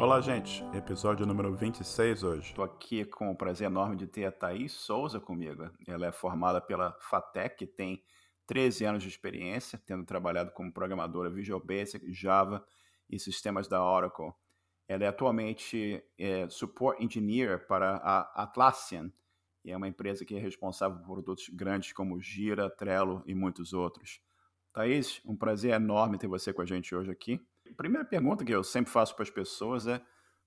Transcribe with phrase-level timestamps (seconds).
[0.00, 0.64] Olá, gente.
[0.72, 2.48] Episódio número 26 hoje.
[2.48, 5.70] Estou aqui com o prazer enorme de ter a Thaís Souza comigo.
[5.86, 8.02] Ela é formada pela FATEC, tem
[8.46, 12.64] 13 anos de experiência, tendo trabalhado como programadora Visual Basic, Java
[13.10, 14.32] e sistemas da Oracle.
[14.88, 19.12] Ela é atualmente é, Support Engineer para a Atlassian,
[19.62, 23.74] e é uma empresa que é responsável por produtos grandes como Gira, Trello e muitos
[23.74, 24.18] outros.
[24.72, 27.38] Thaís, um prazer enorme ter você com a gente hoje aqui.
[27.76, 30.00] Primeira pergunta que eu sempre faço para as pessoas é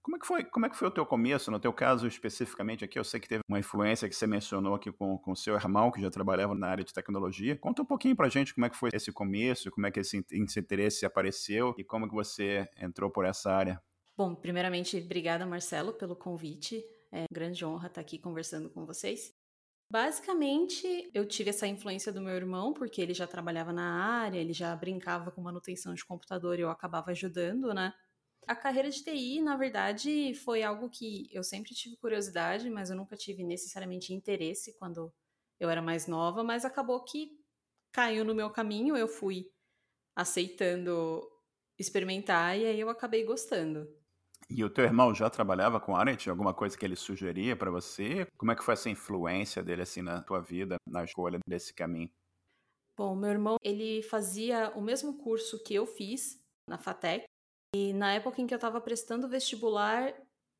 [0.03, 1.49] como é que foi, como é que foi o teu começo?
[1.49, 4.91] No teu caso especificamente aqui, eu sei que teve uma influência que você mencionou aqui
[4.91, 7.55] com o seu irmão, que já trabalhava na área de tecnologia.
[7.55, 10.01] Conta um pouquinho para a gente como é que foi esse começo, como é que
[10.01, 13.81] esse, esse interesse apareceu e como que você entrou por essa área.
[14.17, 16.83] Bom, primeiramente, obrigada, Marcelo, pelo convite.
[17.09, 19.33] É grande honra estar aqui conversando com vocês.
[19.89, 23.83] Basicamente, eu tive essa influência do meu irmão, porque ele já trabalhava na
[24.23, 27.93] área, ele já brincava com manutenção de computador e eu acabava ajudando, né?
[28.47, 32.97] A carreira de TI, na verdade, foi algo que eu sempre tive curiosidade, mas eu
[32.97, 35.13] nunca tive necessariamente interesse quando
[35.59, 37.31] eu era mais nova, mas acabou que
[37.93, 39.51] caiu no meu caminho, eu fui
[40.15, 41.21] aceitando
[41.79, 43.87] experimentar e aí eu acabei gostando.
[44.55, 46.15] E o teu irmão já trabalhava com área?
[46.29, 48.27] Alguma coisa que ele sugeria para você?
[48.37, 52.11] Como é que foi essa influência dele assim na tua vida, na escolha desse caminho?
[52.95, 57.25] Bom, meu irmão, ele fazia o mesmo curso que eu fiz na FATEC.
[57.75, 60.13] E na época em que eu estava prestando vestibular,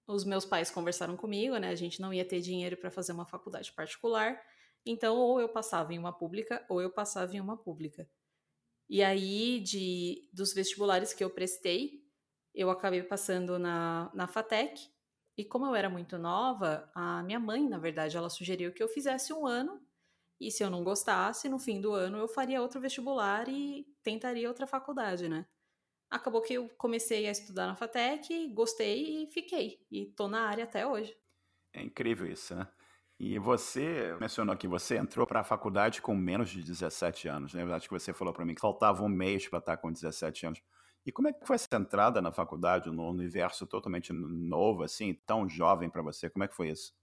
[0.07, 1.69] os meus pais conversaram comigo, né?
[1.69, 4.41] A gente não ia ter dinheiro para fazer uma faculdade particular.
[4.83, 8.09] Então, ou eu passava em uma pública, ou eu passava em uma pública.
[8.89, 12.02] E aí, de dos vestibulares que eu prestei,
[12.53, 14.89] eu acabei passando na, na FATEC.
[15.35, 18.87] E como eu era muito nova, a minha mãe, na verdade, ela sugeriu que eu
[18.87, 19.81] fizesse um ano.
[20.39, 24.47] E se eu não gostasse, no fim do ano eu faria outro vestibular e tentaria
[24.47, 25.45] outra faculdade, né?
[26.09, 29.79] Acabou que eu comecei a estudar na FATEC, gostei e fiquei.
[29.89, 31.15] E tô na área até hoje.
[31.73, 32.67] É incrível isso, né?
[33.19, 37.63] E você mencionou que você entrou para a faculdade com menos de 17 anos, né?
[37.73, 40.61] Acho que você falou para mim que faltava um mês para estar com 17 anos.
[41.05, 45.47] E como é que foi essa entrada na faculdade, no universo totalmente novo, assim, tão
[45.49, 46.29] jovem para você?
[46.29, 46.93] Como é que foi isso?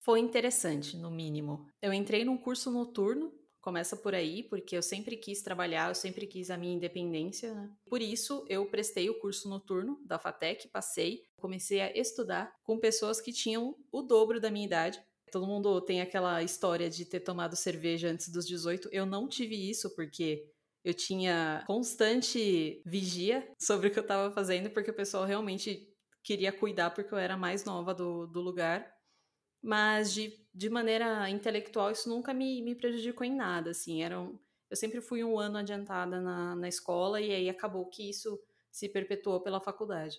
[0.00, 1.66] Foi interessante, no mínimo.
[1.82, 6.26] Eu entrei num curso noturno, começa por aí, porque eu sempre quis trabalhar, eu sempre
[6.26, 7.70] quis a minha independência, né?
[7.88, 13.20] Por isso, eu prestei o curso noturno da FATEC, passei, comecei a estudar com pessoas
[13.20, 15.02] que tinham o dobro da minha idade.
[15.30, 18.88] Todo mundo tem aquela história de ter tomado cerveja antes dos 18.
[18.90, 20.50] Eu não tive isso, porque
[20.84, 25.86] eu tinha constante vigia sobre o que eu estava fazendo, porque o pessoal realmente
[26.22, 28.90] queria cuidar, porque eu era mais nova do, do lugar.
[29.62, 33.70] Mas de, de maneira intelectual, isso nunca me, me prejudicou em nada.
[33.70, 34.38] Assim, era um,
[34.70, 38.88] eu sempre fui um ano adiantada na, na escola, e aí acabou que isso se
[38.88, 40.16] perpetuou pela faculdade.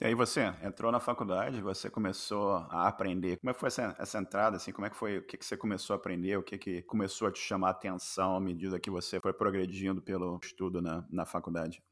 [0.00, 3.38] E aí você entrou na faculdade, você começou a aprender.
[3.38, 4.72] Como é que foi essa, essa entrada, assim?
[4.72, 6.36] Como é que foi, o que, que você começou a aprender?
[6.36, 10.02] O que, que começou a te chamar a atenção à medida que você foi progredindo
[10.02, 11.82] pelo estudo na, na faculdade?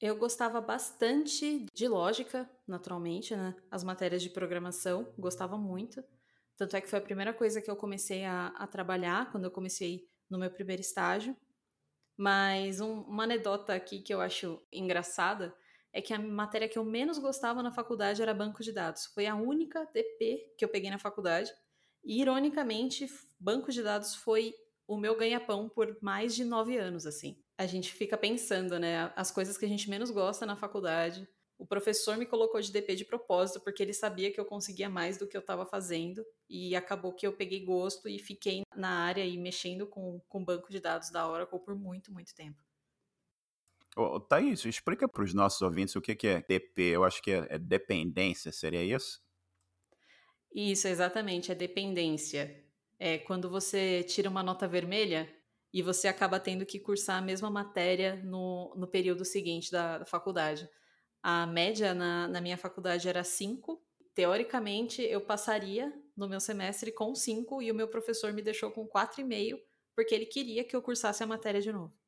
[0.00, 3.54] Eu gostava bastante de lógica, naturalmente, né?
[3.70, 6.02] As matérias de programação, gostava muito.
[6.56, 9.50] Tanto é que foi a primeira coisa que eu comecei a, a trabalhar quando eu
[9.50, 11.36] comecei no meu primeiro estágio.
[12.16, 15.54] Mas um, uma anedota aqui que eu acho engraçada
[15.92, 19.06] é que a matéria que eu menos gostava na faculdade era banco de dados.
[19.06, 21.52] Foi a única DP que eu peguei na faculdade.
[22.04, 23.06] E, ironicamente,
[23.38, 24.54] banco de dados foi
[24.86, 27.36] o meu ganha-pão por mais de nove anos, assim.
[27.58, 31.28] A gente fica pensando, né, as coisas que a gente menos gosta na faculdade.
[31.58, 35.18] O professor me colocou de DP de propósito, porque ele sabia que eu conseguia mais
[35.18, 36.24] do que eu estava fazendo.
[36.48, 40.70] E acabou que eu peguei gosto e fiquei na área e mexendo com o banco
[40.70, 42.62] de dados da Oracle por muito, muito tempo.
[44.00, 46.82] Ô, Thaís, explica para os nossos ouvintes o que, que é DP.
[46.84, 49.20] Eu acho que é, é dependência, seria isso?
[50.54, 52.64] Isso, exatamente, é dependência.
[52.98, 55.30] É quando você tira uma nota vermelha
[55.70, 60.06] e você acaba tendo que cursar a mesma matéria no, no período seguinte da, da
[60.06, 60.66] faculdade.
[61.22, 63.84] A média na, na minha faculdade era 5.
[64.14, 68.88] Teoricamente, eu passaria no meu semestre com 5 e o meu professor me deixou com
[68.88, 69.60] 4,5
[69.94, 71.99] porque ele queria que eu cursasse a matéria de novo.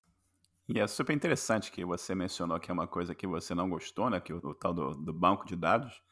[0.68, 4.08] E é super interessante que você mencionou que é uma coisa que você não gostou,
[4.08, 4.20] né?
[4.20, 6.02] Que o, o tal do, do, banco de dados.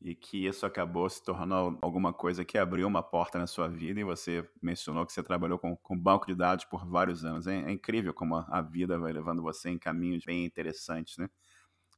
[0.00, 4.00] E que isso acabou se tornando alguma coisa que abriu uma porta na sua vida.
[4.00, 7.46] E você mencionou que você trabalhou com, com banco de dados por vários anos.
[7.46, 11.28] É, é incrível como a, a, vida vai levando você em caminhos bem interessantes, né?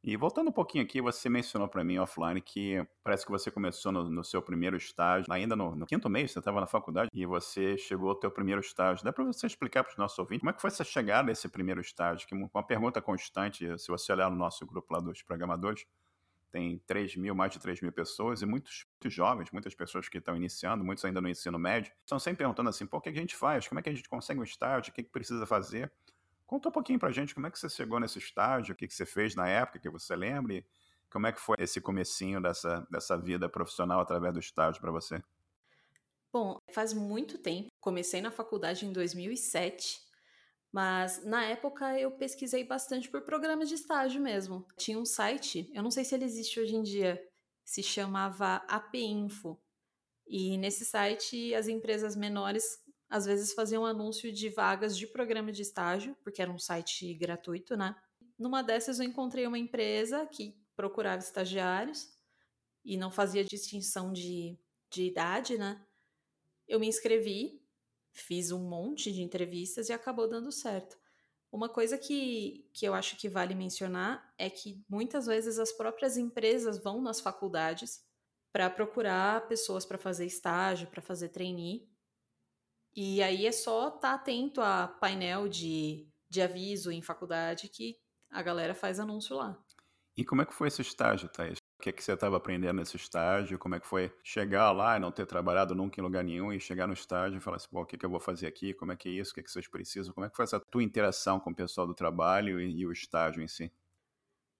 [0.02, 3.90] E voltando um pouquinho aqui, você mencionou para mim offline que parece que você começou
[3.90, 7.26] no, no seu primeiro estágio, ainda no, no quinto mês, você estava na faculdade e
[7.26, 9.04] você chegou ao teu primeiro estágio.
[9.04, 11.48] Dá para você explicar para os nossos ouvintes como é que foi essa chegada nesse
[11.48, 12.28] primeiro estágio?
[12.28, 15.84] Que uma pergunta constante, se você olhar no nosso grupo lá dos programadores,
[16.50, 20.18] tem 3 mil, mais de 3 mil pessoas e muitos, muitos jovens, muitas pessoas que
[20.18, 23.12] estão iniciando, muitos ainda no ensino médio, estão sempre perguntando assim, pô, o que a
[23.12, 23.66] gente faz?
[23.68, 24.90] Como é que a gente consegue um estágio?
[24.90, 25.92] O que, que precisa fazer?
[26.48, 28.94] Conta um pouquinho pra gente como é que você chegou nesse estágio, o que, que
[28.94, 30.66] você fez na época que você lembre,
[31.10, 35.22] como é que foi esse comecinho dessa, dessa vida profissional através do estágio para você?
[36.32, 37.68] Bom, faz muito tempo.
[37.78, 40.00] Comecei na faculdade em 2007,
[40.72, 44.66] mas na época eu pesquisei bastante por programas de estágio mesmo.
[44.78, 47.22] Tinha um site, eu não sei se ele existe hoje em dia,
[47.62, 49.60] se chamava APInfo.
[50.26, 55.62] E nesse site as empresas menores às vezes faziam anúncio de vagas de programa de
[55.62, 57.96] estágio, porque era um site gratuito, né?
[58.38, 62.08] Numa dessas eu encontrei uma empresa que procurava estagiários
[62.84, 64.58] e não fazia distinção de,
[64.90, 65.84] de idade, né?
[66.66, 67.62] Eu me inscrevi,
[68.12, 70.98] fiz um monte de entrevistas e acabou dando certo.
[71.50, 76.18] Uma coisa que, que eu acho que vale mencionar é que muitas vezes as próprias
[76.18, 78.06] empresas vão nas faculdades
[78.52, 81.87] para procurar pessoas para fazer estágio, para fazer trainee,
[82.94, 87.96] e aí é só estar tá atento a painel de, de aviso em faculdade que
[88.30, 89.58] a galera faz anúncio lá.
[90.16, 91.58] E como é que foi esse estágio, Thaís?
[91.78, 93.56] O que, é que você estava aprendendo nesse estágio?
[93.56, 96.58] Como é que foi chegar lá e não ter trabalhado nunca em lugar nenhum e
[96.58, 98.74] chegar no estágio e falar assim, pô, o que, que eu vou fazer aqui?
[98.74, 99.30] Como é que é isso?
[99.30, 100.12] O que, é que vocês precisam?
[100.12, 102.90] Como é que foi essa tua interação com o pessoal do trabalho e, e o
[102.90, 103.72] estágio em si?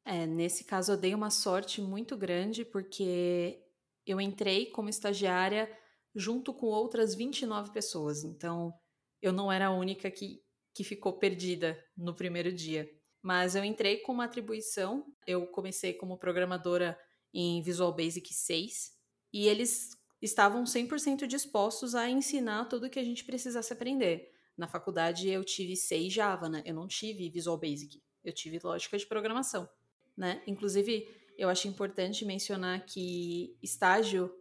[0.04, 3.60] É, nesse caso eu dei uma sorte muito grande porque
[4.06, 5.68] eu entrei como estagiária
[6.14, 8.24] junto com outras 29 pessoas.
[8.24, 8.72] Então,
[9.20, 10.42] eu não era a única que,
[10.74, 12.88] que ficou perdida no primeiro dia.
[13.22, 16.98] Mas eu entrei com uma atribuição, eu comecei como programadora
[17.34, 18.92] em Visual Basic 6
[19.32, 19.90] e eles
[20.20, 24.30] estavam 100% dispostos a ensinar tudo o que a gente precisasse aprender.
[24.56, 26.62] Na faculdade eu tive C e Java, né?
[26.64, 29.68] Eu não tive Visual Basic, eu tive lógica de programação,
[30.16, 30.42] né?
[30.46, 34.32] Inclusive, eu acho importante mencionar que estágio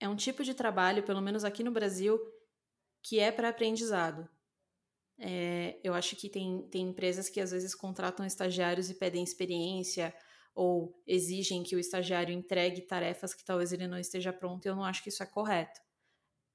[0.00, 2.18] é um tipo de trabalho, pelo menos aqui no Brasil,
[3.02, 4.28] que é para aprendizado.
[5.18, 10.14] É, eu acho que tem, tem empresas que às vezes contratam estagiários e pedem experiência
[10.54, 14.64] ou exigem que o estagiário entregue tarefas que talvez ele não esteja pronto.
[14.64, 15.78] Eu não acho que isso é correto.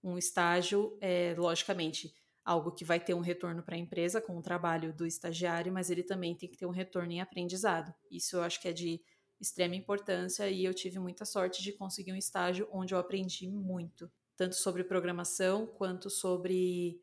[0.03, 2.13] Um estágio é, logicamente,
[2.43, 5.91] algo que vai ter um retorno para a empresa com o trabalho do estagiário, mas
[5.91, 7.93] ele também tem que ter um retorno em aprendizado.
[8.09, 8.99] Isso eu acho que é de
[9.39, 14.11] extrema importância e eu tive muita sorte de conseguir um estágio onde eu aprendi muito,
[14.35, 17.01] tanto sobre programação quanto sobre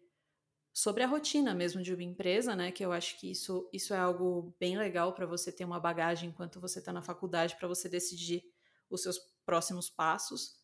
[0.72, 2.72] sobre a rotina mesmo de uma empresa, né?
[2.72, 6.30] Que eu acho que isso, isso é algo bem legal para você ter uma bagagem
[6.30, 8.42] enquanto você está na faculdade para você decidir
[8.88, 10.60] os seus próximos passos.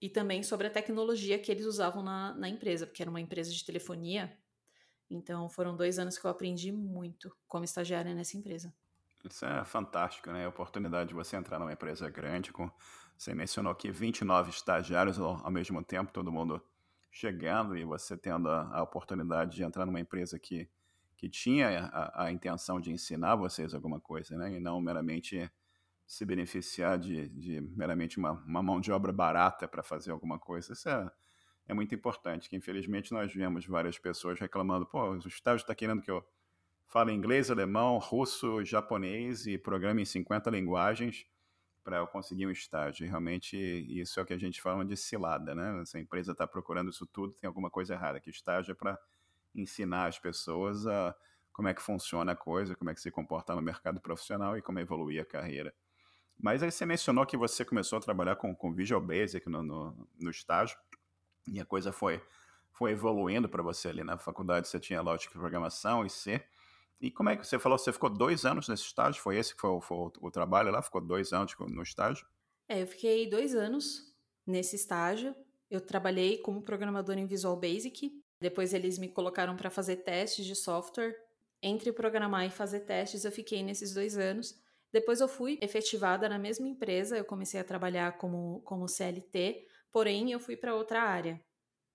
[0.00, 3.50] E também sobre a tecnologia que eles usavam na, na empresa, porque era uma empresa
[3.50, 4.38] de telefonia.
[5.10, 8.72] Então foram dois anos que eu aprendi muito como estagiária nessa empresa.
[9.24, 10.44] Isso é fantástico, né?
[10.44, 12.70] A oportunidade de você entrar numa empresa grande com.
[13.16, 16.62] Você mencionou aqui 29 estagiários ao, mesmo tempo, todo mundo
[17.10, 20.68] chegando e você tendo a, a oportunidade de entrar numa empresa que,
[21.16, 24.52] que tinha a, a, intenção de ensinar vocês alguma coisa, né?
[24.52, 25.50] E não meramente
[26.06, 30.72] se beneficiar de, de meramente uma, uma mão de obra barata para fazer alguma coisa.
[30.72, 31.10] Isso é,
[31.66, 36.00] é muito importante, que infelizmente nós vemos várias pessoas reclamando, pô, o estágio está querendo
[36.02, 36.24] que eu
[36.88, 41.26] fala inglês, alemão, russo, japonês e programa em 50 linguagens
[41.84, 43.04] para eu conseguir um estágio.
[43.06, 45.84] E realmente isso é o que a gente fala de cilada, né?
[45.84, 48.18] Se a empresa está procurando isso tudo, tem alguma coisa errada.
[48.18, 48.98] Que estágio é para
[49.54, 51.14] ensinar as pessoas a
[51.52, 54.62] como é que funciona a coisa, como é que se comporta no mercado profissional e
[54.62, 55.74] como evoluir a carreira.
[56.38, 60.08] Mas aí você mencionou que você começou a trabalhar com, com Visual Basic no, no,
[60.20, 60.78] no estágio
[61.48, 62.22] e a coisa foi,
[62.70, 64.68] foi evoluindo para você ali na faculdade.
[64.68, 66.40] Você tinha lógica de programação e C.
[67.00, 67.78] E como é que você falou?
[67.78, 69.22] Você ficou dois anos nesse estágio?
[69.22, 70.82] Foi esse que foi, foi o, trabalho lá?
[70.82, 72.26] Ficou dois anos no estágio?
[72.68, 74.14] É, eu fiquei dois anos
[74.46, 75.34] nesse estágio.
[75.70, 78.10] Eu trabalhei como programador em Visual Basic.
[78.40, 81.14] Depois eles me colocaram para fazer testes de software.
[81.62, 84.54] Entre programar e fazer testes, eu fiquei nesses dois anos.
[84.92, 87.16] Depois eu fui efetivada na mesma empresa.
[87.16, 91.40] Eu comecei a trabalhar como, como CLT, porém eu fui para outra área.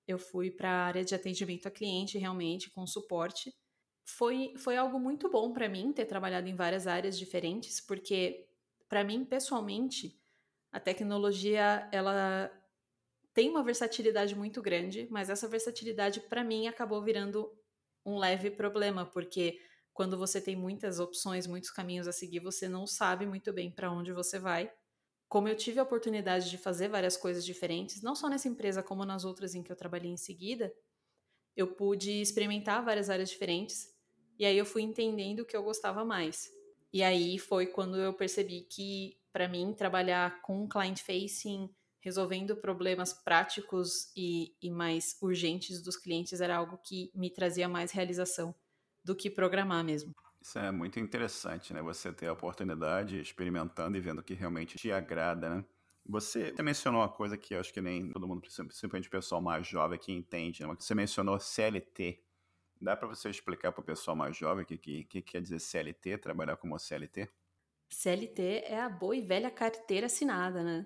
[0.08, 3.54] Eu fui para a área de atendimento a cliente, realmente, com suporte
[4.06, 8.48] foi, foi algo muito bom para mim ter trabalhado em várias áreas diferentes, porque
[8.90, 10.20] para mim pessoalmente
[10.72, 12.52] a tecnologia ela
[13.34, 17.52] tem uma versatilidade muito grande, mas essa versatilidade para mim acabou virando
[18.06, 19.60] um leve problema, porque
[19.94, 23.92] quando você tem muitas opções, muitos caminhos a seguir, você não sabe muito bem para
[23.92, 24.72] onde você vai.
[25.30, 29.06] Como eu tive a oportunidade de fazer várias coisas diferentes, não só nessa empresa como
[29.06, 30.74] nas outras em que eu trabalhei em seguida,
[31.56, 33.93] eu pude experimentar várias áreas diferentes
[34.40, 36.52] e aí eu fui entendendo o que eu gostava mais.
[36.92, 43.14] E aí foi quando eu percebi que para mim trabalhar com client facing, resolvendo problemas
[43.14, 48.54] práticos e, e mais urgentes dos clientes era algo que me trazia mais realização
[49.04, 50.14] do que programar mesmo.
[50.42, 51.82] Isso é muito interessante, né?
[51.82, 55.66] Você ter a oportunidade, experimentando e vendo o que realmente te agrada, né?
[56.06, 59.66] Você mencionou uma coisa que eu acho que nem todo mundo, principalmente o pessoal mais
[59.66, 60.76] jovem que entende, né?
[60.78, 62.22] Você mencionou CLT.
[62.84, 65.60] Dá para você explicar para o pessoal mais jovem o que, que, que quer dizer
[65.60, 67.30] CLT, trabalhar como CLT?
[67.90, 70.86] CLT é a boa e velha carteira assinada, né?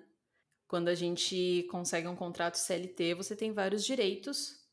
[0.68, 4.64] Quando a gente consegue um contrato CLT, você tem vários direitos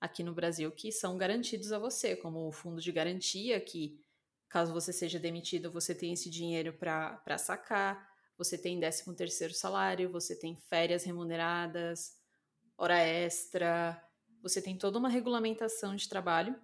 [0.00, 4.04] aqui no Brasil que são garantidos a você, como o fundo de garantia, que
[4.48, 10.10] caso você seja demitido, você tem esse dinheiro para sacar, você tem 13 terceiro salário,
[10.10, 12.18] você tem férias remuneradas,
[12.76, 14.02] hora extra,
[14.42, 16.60] você tem toda uma regulamentação de trabalho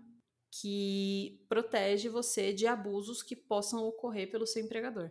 [0.50, 5.10] que protege você de abusos que possam ocorrer pelo seu empregador.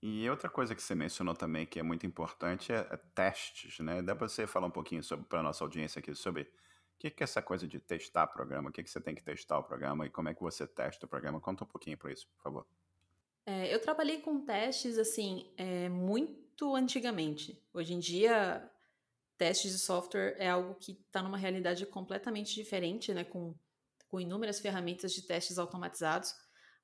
[0.00, 4.00] E outra coisa que você mencionou também que é muito importante é, é testes, né?
[4.00, 6.46] Dá para você falar um pouquinho para a nossa audiência aqui sobre o
[7.00, 9.58] que, que é essa coisa de testar programa, o que, que você tem que testar
[9.58, 11.40] o programa e como é que você testa o programa.
[11.40, 12.66] Conta um pouquinho para isso, por favor.
[13.44, 17.60] É, eu trabalhei com testes, assim, é, muito antigamente.
[17.72, 18.70] Hoje em dia,
[19.36, 23.24] testes de software é algo que está numa realidade completamente diferente, né?
[23.24, 23.54] Com,
[24.08, 26.34] com inúmeras ferramentas de testes automatizados.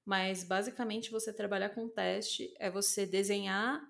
[0.04, 3.82] Mas basicamente você trabalhar com teste é você desenhar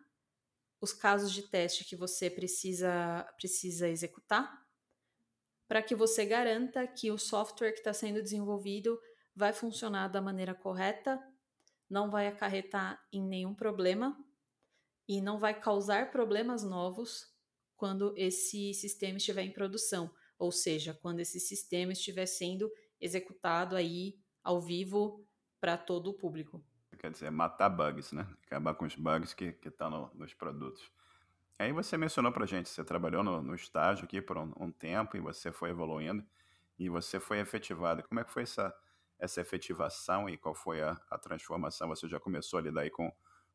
[0.81, 4.65] os casos de teste que você precisa, precisa executar
[5.67, 8.99] para que você garanta que o software que está sendo desenvolvido
[9.35, 11.19] vai funcionar da maneira correta,
[11.89, 14.17] não vai acarretar em nenhum problema
[15.09, 17.27] e não vai causar problemas novos
[17.77, 22.71] quando esse sistema estiver em produção, ou seja, quando esse sistema estiver sendo
[23.05, 25.27] executado aí ao vivo
[25.61, 26.65] para todo o público.
[26.99, 28.27] Quer dizer, matar bugs, né?
[28.47, 30.91] Acabar com os bugs que estão no, nos produtos.
[31.59, 35.17] Aí você mencionou para gente, você trabalhou no, no estágio aqui por um, um, tempo
[35.17, 36.25] e você foi evoluindo
[36.79, 38.03] e você foi efetivado.
[38.05, 38.75] Como é que foi essa,
[39.19, 41.89] essa efetivação e qual foi a, a transformação?
[41.89, 43.13] Você já começou a lidar aí com,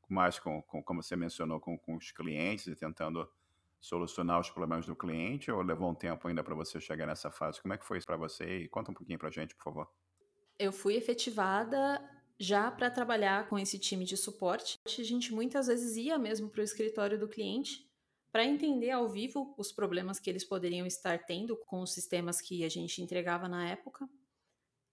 [0.08, 3.28] mais com, com, como você mencionou, com, com os clientes e tentando
[3.82, 7.62] solucionar os problemas do cliente ou levou um tempo ainda para você chegar nessa fase?
[7.62, 8.60] Como é que foi isso para você?
[8.60, 9.90] E conta um pouquinho para gente, por favor
[10.60, 12.02] eu fui efetivada
[12.38, 14.78] já para trabalhar com esse time de suporte.
[14.86, 17.88] A gente muitas vezes ia mesmo para o escritório do cliente
[18.32, 22.64] para entender ao vivo os problemas que eles poderiam estar tendo com os sistemas que
[22.64, 24.08] a gente entregava na época.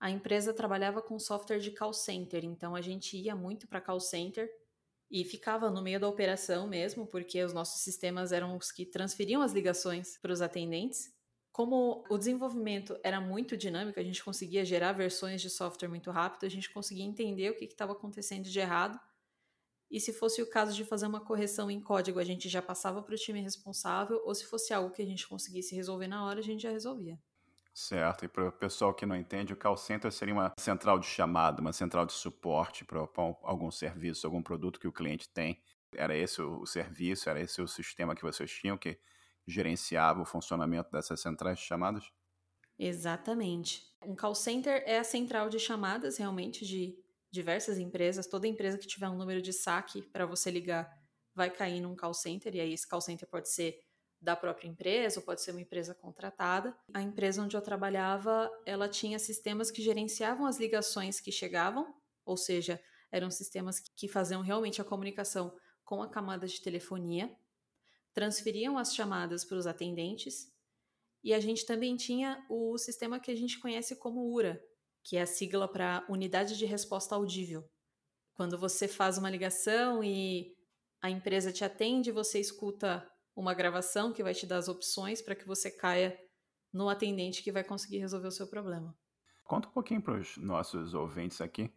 [0.01, 4.01] A empresa trabalhava com software de call center, então a gente ia muito para call
[4.01, 4.49] center
[5.11, 9.43] e ficava no meio da operação mesmo, porque os nossos sistemas eram os que transferiam
[9.43, 11.17] as ligações para os atendentes
[11.57, 16.45] como o desenvolvimento era muito dinâmico, a gente conseguia gerar versões de software muito rápido,
[16.45, 19.01] a gente conseguia entender o que estava acontecendo de errado.
[19.91, 23.03] E se fosse o caso de fazer uma correção em código, a gente já passava
[23.03, 26.41] para o time responsável, ou se fosse algo que a gente conseguisse resolver na hora,
[26.41, 27.19] a gente já resolvia.
[27.79, 31.07] Certo, e para o pessoal que não entende, o call center seria uma central de
[31.07, 33.07] chamada, uma central de suporte para
[33.43, 35.61] algum serviço, algum produto que o cliente tem.
[35.95, 38.99] Era esse o serviço, era esse o sistema que vocês tinham, que
[39.47, 42.11] gerenciava o funcionamento dessas centrais de chamadas?
[42.79, 43.83] Exatamente.
[44.07, 46.97] Um call center é a central de chamadas realmente de
[47.31, 48.27] diversas empresas.
[48.27, 50.91] Toda empresa que tiver um número de saque para você ligar
[51.35, 53.79] vai cair num call center, e aí esse call center pode ser
[54.21, 56.77] da própria empresa ou pode ser uma empresa contratada.
[56.95, 61.95] A empresa onde eu trabalhava, ela tinha sistemas que gerenciavam as ligações que chegavam,
[62.25, 62.81] ou seja,
[63.13, 65.55] eram sistemas que faziam realmente a comunicação
[65.85, 67.31] com a camada de telefonia
[68.17, 70.51] transferiam as chamadas para os atendentes.
[71.23, 74.59] E a gente também tinha o sistema que a gente conhece como URA,
[75.05, 77.69] que é a sigla para Unidade de Resposta Audível.
[78.33, 80.57] Quando você faz uma ligação e
[81.03, 83.07] a empresa te atende, você escuta
[83.37, 86.19] uma gravação que vai te dar as opções para que você caia
[86.73, 88.97] no atendente que vai conseguir resolver o seu problema.
[89.45, 91.73] Conta um pouquinho para os nossos ouvintes aqui,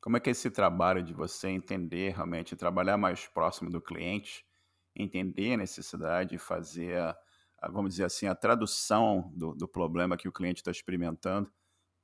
[0.00, 4.44] como é que é esse trabalho de você entender realmente, trabalhar mais próximo do cliente,
[4.96, 7.16] entender a necessidade, fazer, a,
[7.70, 11.52] vamos dizer assim, a tradução do, do problema que o cliente está experimentando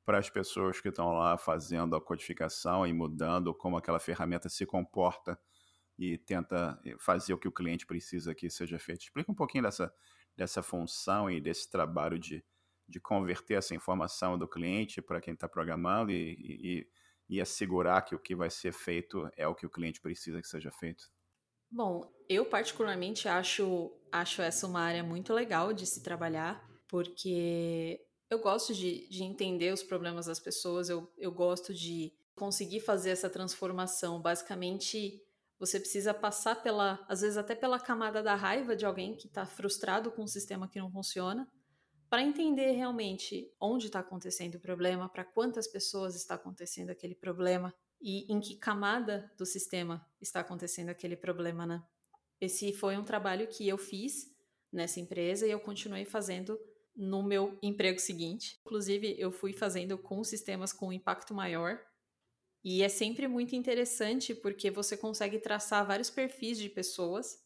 [0.05, 4.65] para as pessoas que estão lá fazendo a codificação e mudando como aquela ferramenta se
[4.65, 5.37] comporta
[5.99, 9.02] e tenta eh, fazer o que o cliente precisa que seja feito.
[9.02, 9.93] Explica um pouquinho dessa,
[10.37, 12.45] dessa função e desse trabalho de,
[12.88, 16.88] de converter essa informação do cliente para quem está programando e, e,
[17.28, 20.47] e assegurar que o que vai ser feito é o que o cliente precisa que
[20.47, 21.11] seja feito?
[21.71, 28.00] Bom, eu particularmente acho, acho essa uma área muito legal de se trabalhar, porque
[28.31, 33.11] eu gosto de, de entender os problemas das pessoas, eu, eu gosto de conseguir fazer
[33.11, 34.23] essa transformação.
[34.23, 35.21] Basicamente,
[35.59, 39.45] você precisa passar pela, às vezes até pela camada da raiva de alguém que está
[39.45, 41.50] frustrado com um sistema que não funciona,
[42.09, 47.75] para entender realmente onde está acontecendo o problema, para quantas pessoas está acontecendo aquele problema
[48.00, 51.83] e em que camada do sistema está acontecendo aquele problema, né?
[52.41, 54.27] Esse foi um trabalho que eu fiz
[54.73, 56.59] nessa empresa e eu continuei fazendo
[56.95, 58.59] no meu emprego seguinte.
[58.65, 61.81] Inclusive, eu fui fazendo com sistemas com impacto maior.
[62.65, 67.38] E é sempre muito interessante porque você consegue traçar vários perfis de pessoas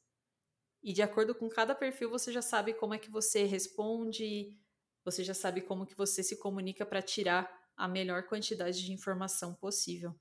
[0.82, 4.58] e de acordo com cada perfil você já sabe como é que você responde,
[5.04, 9.54] você já sabe como que você se comunica para tirar a melhor quantidade de informação
[9.54, 10.14] possível.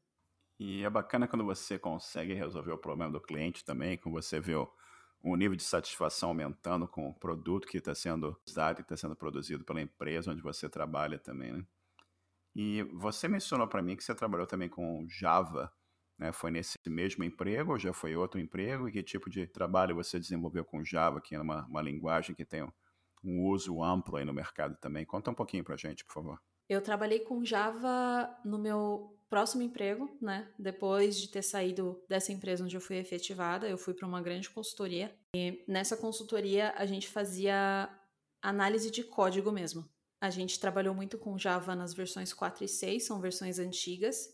[0.59, 4.55] E é bacana quando você consegue resolver o problema do cliente também, quando você vê
[4.55, 9.15] o nível de satisfação aumentando com o produto que está sendo usado e está sendo
[9.15, 11.65] produzido pela empresa onde você trabalha também, né?
[12.55, 15.71] E você mencionou para mim que você trabalhou também com Java,
[16.21, 16.31] né?
[16.31, 18.87] Foi nesse mesmo emprego ou já foi outro emprego?
[18.87, 22.45] E que tipo de trabalho você desenvolveu com Java, que é uma, uma linguagem que
[22.45, 22.63] tem
[23.23, 25.05] um uso amplo aí no mercado também?
[25.05, 26.41] Conta um pouquinho para gente, por favor.
[26.69, 30.51] Eu trabalhei com Java no meu próximo emprego, né?
[30.59, 34.49] Depois de ter saído dessa empresa onde eu fui efetivada, eu fui para uma grande
[34.49, 35.13] consultoria.
[35.35, 37.89] E nessa consultoria a gente fazia
[38.41, 39.89] análise de código mesmo.
[40.21, 44.29] A gente trabalhou muito com Java nas versões 4 e 6, são versões antigas,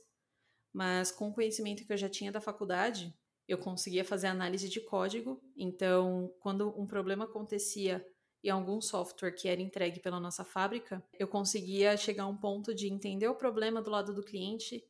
[0.73, 3.17] mas com o conhecimento que eu já tinha da faculdade,
[3.47, 5.41] eu conseguia fazer análise de código.
[5.55, 8.05] Então, quando um problema acontecia
[8.43, 12.75] e algum software que era entregue pela nossa fábrica, eu conseguia chegar a um ponto
[12.75, 14.83] de entender o problema do lado do cliente,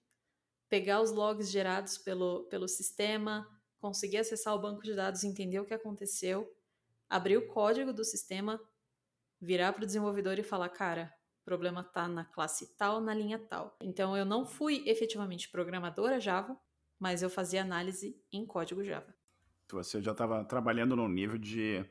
[0.67, 3.47] pegar os logs gerados pelo, pelo sistema,
[3.79, 6.51] conseguir acessar o banco de dados, entender o que aconteceu,
[7.07, 8.59] abrir o código do sistema,
[9.39, 13.39] virar para o desenvolvedor e falar, cara, o problema está na classe tal, na linha
[13.39, 13.77] tal.
[13.81, 16.57] Então eu não fui efetivamente programadora Java,
[16.99, 19.13] mas eu fazia análise em código Java.
[19.71, 21.85] Você já estava trabalhando no nível de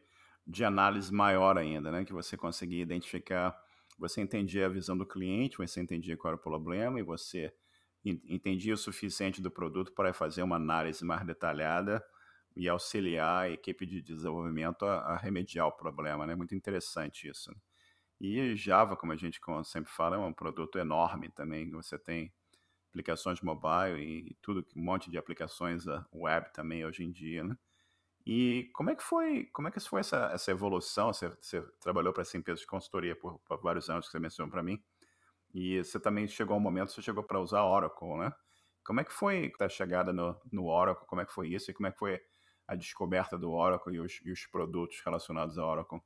[0.46, 2.04] de análise maior ainda, né?
[2.04, 3.59] Que você conseguia identificar,
[3.98, 7.52] você entendia a visão do cliente, você entendia qual era o problema e você
[8.04, 12.04] entendia o suficiente do produto para fazer uma análise mais detalhada
[12.57, 16.35] e auxiliar a equipe de desenvolvimento a, a remediar o problema, né?
[16.35, 17.55] Muito interessante isso.
[18.19, 21.71] E Java, como a gente sempre fala, é um produto enorme também.
[21.73, 22.33] Você tem
[22.88, 27.57] aplicações mobile e tudo, um monte de aplicações web também hoje em dia, né?
[28.27, 31.12] E como é que foi, como é que foi essa, essa evolução?
[31.12, 34.51] Você, você trabalhou para essa empresa de consultoria por, por vários anos que você mencionou
[34.51, 34.83] para mim.
[35.55, 38.33] E você também chegou ao momento, você chegou para usar Oracle, né?
[38.85, 41.07] Como é que foi a chegada no, no Oracle?
[41.07, 41.71] Como é que foi isso?
[41.71, 42.21] E como é que foi
[42.66, 46.00] a descoberta do Oracle e os, e os produtos relacionados ao Oracle?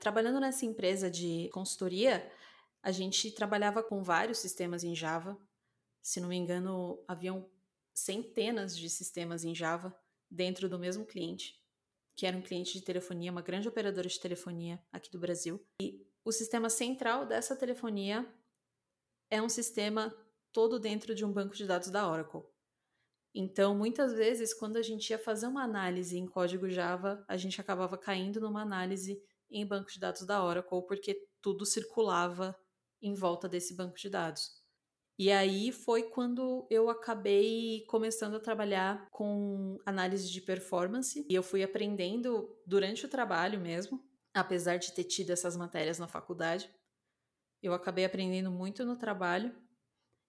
[0.00, 2.30] Trabalhando nessa empresa de consultoria,
[2.82, 5.38] a gente trabalhava com vários sistemas em Java.
[6.02, 7.48] Se não me engano, haviam
[7.94, 9.96] centenas de sistemas em Java
[10.30, 11.60] dentro do mesmo cliente,
[12.14, 15.64] que era um cliente de telefonia, uma grande operadora de telefonia aqui do Brasil.
[15.80, 18.26] E o sistema central dessa telefonia
[19.30, 20.14] é um sistema
[20.52, 22.42] todo dentro de um banco de dados da Oracle.
[23.38, 27.60] Então, muitas vezes, quando a gente ia fazer uma análise em código Java, a gente
[27.60, 32.56] acabava caindo numa análise em banco de dados da Oracle, porque tudo circulava
[33.02, 34.50] em volta desse banco de dados.
[35.18, 41.42] E aí foi quando eu acabei começando a trabalhar com análise de performance e eu
[41.42, 46.70] fui aprendendo durante o trabalho mesmo, apesar de ter tido essas matérias na faculdade.
[47.62, 49.54] Eu acabei aprendendo muito no trabalho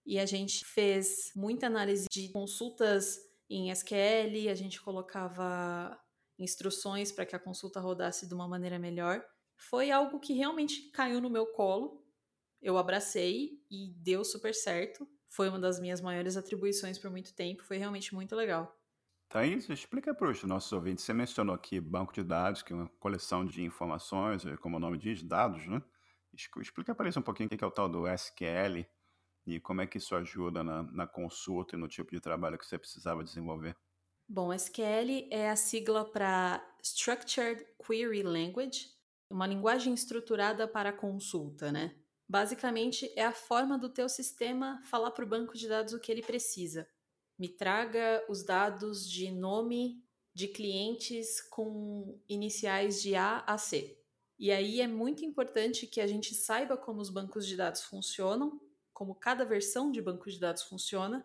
[0.08, 3.18] e a gente fez muita análise de consultas
[3.48, 5.96] em SQL, a gente colocava
[6.38, 9.24] instruções para que a consulta rodasse de uma maneira melhor.
[9.56, 12.08] Foi algo que realmente caiu no meu colo
[12.60, 15.08] eu abracei e deu super certo.
[15.28, 18.74] Foi uma das minhas maiores atribuições por muito tempo, foi realmente muito legal.
[19.28, 21.04] Thaís, explica para os nossos ouvintes.
[21.04, 24.96] Você mencionou aqui banco de dados, que é uma coleção de informações, como o nome
[24.96, 25.82] diz, dados, né?
[26.32, 28.86] Explica para eles um pouquinho o que é o tal do SQL
[29.48, 32.66] e como é que isso ajuda na, na consulta e no tipo de trabalho que
[32.66, 33.74] você precisava desenvolver.
[34.28, 38.90] Bom, SQL é a sigla para Structured Query Language,
[39.30, 41.96] uma linguagem estruturada para consulta, né?
[42.28, 46.12] Basicamente, é a forma do teu sistema falar para o banco de dados o que
[46.12, 46.86] ele precisa.
[47.38, 53.98] Me traga os dados de nome de clientes com iniciais de A a C.
[54.38, 58.60] E aí é muito importante que a gente saiba como os bancos de dados funcionam,
[58.98, 61.24] como cada versão de banco de dados funciona,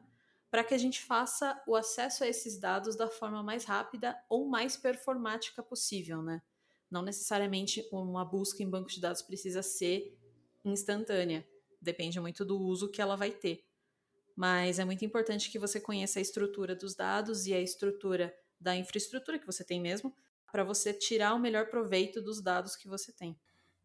[0.51, 4.47] para que a gente faça o acesso a esses dados da forma mais rápida ou
[4.47, 6.43] mais performática possível, né?
[6.87, 10.15] Não necessariamente uma busca em banco de dados precisa ser
[10.63, 11.43] instantânea,
[11.81, 13.65] depende muito do uso que ela vai ter.
[14.35, 18.75] Mas é muito importante que você conheça a estrutura dos dados e a estrutura da
[18.75, 20.15] infraestrutura que você tem mesmo,
[20.51, 23.35] para você tirar o melhor proveito dos dados que você tem.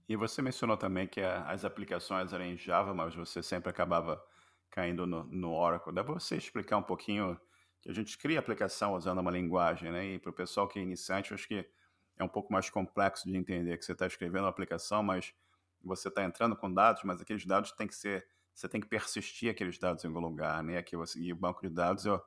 [0.09, 4.25] E você mencionou também que as aplicações eram em Java, mas você sempre acabava
[4.71, 5.92] caindo no, no Oracle.
[5.92, 7.38] Dá para você explicar um pouquinho
[7.83, 10.07] que a gente cria aplicação usando uma linguagem, né?
[10.07, 11.68] E para o pessoal que é iniciante, acho que
[12.16, 15.35] é um pouco mais complexo de entender que você está escrevendo uma aplicação, mas
[15.83, 19.51] você está entrando com dados, mas aqueles dados têm que ser, você tem que persistir
[19.51, 20.79] aqueles dados em algum lugar, né?
[20.79, 22.21] Aqui você, e o banco de dados é,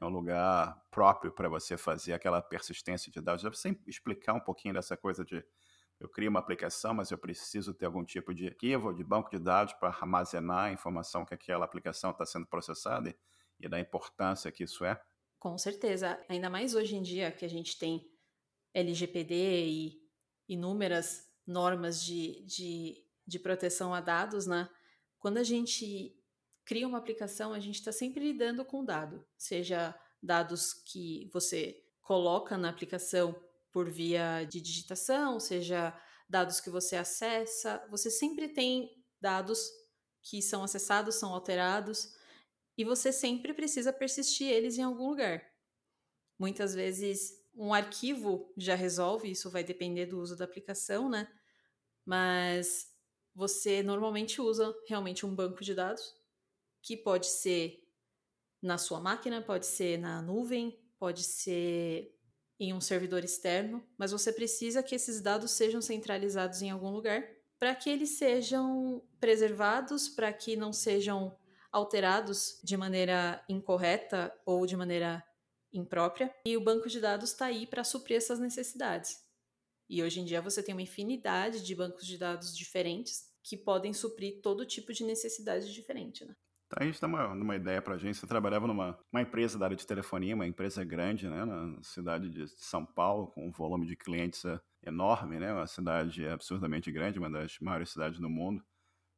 [0.00, 3.42] é um lugar próprio para você fazer aquela persistência de dados.
[3.42, 5.44] Dá para você explicar um pouquinho dessa coisa de
[6.04, 9.38] eu crio uma aplicação, mas eu preciso ter algum tipo de arquivo, de banco de
[9.38, 13.16] dados para armazenar a informação que aquela aplicação está sendo processada
[13.58, 15.00] e, da importância que isso é?
[15.38, 16.22] Com certeza.
[16.28, 18.06] Ainda mais hoje em dia que a gente tem
[18.74, 20.02] LGPD e
[20.46, 24.68] inúmeras normas de, de, de proteção a dados, né?
[25.18, 26.14] Quando a gente
[26.66, 32.58] cria uma aplicação, a gente está sempre lidando com dado, seja dados que você coloca
[32.58, 33.34] na aplicação
[33.74, 35.92] por via de digitação, seja
[36.28, 38.88] dados que você acessa, você sempre tem
[39.20, 39.68] dados
[40.22, 42.14] que são acessados, são alterados,
[42.78, 45.44] e você sempre precisa persistir eles em algum lugar.
[46.38, 51.28] Muitas vezes um arquivo já resolve, isso vai depender do uso da aplicação, né?
[52.06, 52.86] Mas
[53.34, 56.14] você normalmente usa realmente um banco de dados,
[56.80, 57.82] que pode ser
[58.62, 62.13] na sua máquina, pode ser na nuvem, pode ser
[62.58, 67.26] em um servidor externo, mas você precisa que esses dados sejam centralizados em algum lugar
[67.58, 71.36] para que eles sejam preservados, para que não sejam
[71.72, 75.24] alterados de maneira incorreta ou de maneira
[75.72, 76.32] imprópria.
[76.46, 79.24] E o banco de dados está aí para suprir essas necessidades.
[79.88, 83.92] E hoje em dia você tem uma infinidade de bancos de dados diferentes que podem
[83.92, 86.24] suprir todo tipo de necessidade diferente.
[86.24, 86.34] Né?
[86.76, 88.18] A gente dá uma, uma ideia para a gente.
[88.18, 92.28] Você trabalhava numa uma empresa da área de telefonia, uma empresa grande, né, na cidade
[92.28, 97.18] de São Paulo, com um volume de clientes é, enorme, né, uma cidade absurdamente grande,
[97.18, 98.64] uma das maiores cidades do mundo.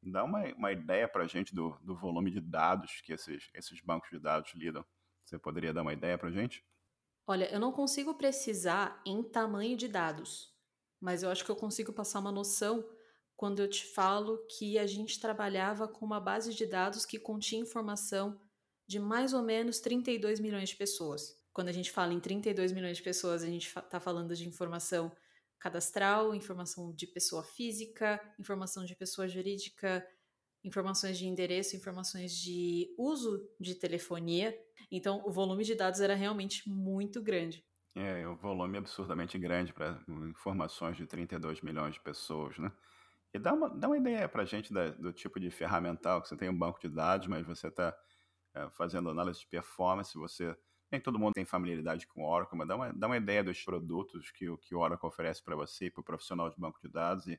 [0.02, 3.80] Dá uma, uma ideia para a gente do, do volume de dados que esses, esses
[3.80, 4.84] bancos de dados lidam.
[5.24, 6.62] Você poderia dar uma ideia para a gente?
[7.26, 10.54] Olha, eu não consigo precisar em tamanho de dados,
[11.00, 12.84] mas eu acho que eu consigo passar uma noção
[13.36, 17.62] quando eu te falo que a gente trabalhava com uma base de dados que continha
[17.62, 18.40] informação
[18.88, 21.36] de mais ou menos 32 milhões de pessoas.
[21.52, 25.12] Quando a gente fala em 32 milhões de pessoas, a gente está falando de informação
[25.58, 30.06] cadastral, informação de pessoa física, informação de pessoa jurídica,
[30.64, 34.56] informações de endereço, informações de uso de telefonia.
[34.90, 37.64] Então, o volume de dados era realmente muito grande.
[37.94, 42.70] É, o volume é absurdamente grande para informações de 32 milhões de pessoas, né?
[43.36, 46.28] E dá uma, dá uma ideia para a gente da, do tipo de ferramental que
[46.28, 47.94] você tem um banco de dados, mas você está
[48.54, 50.56] é, fazendo análise de performance, você
[50.90, 53.62] nem todo mundo tem familiaridade com o Oracle, mas dá uma, dá uma ideia dos
[53.62, 57.26] produtos que, que o Oracle oferece para você, para o profissional de banco de dados
[57.26, 57.38] e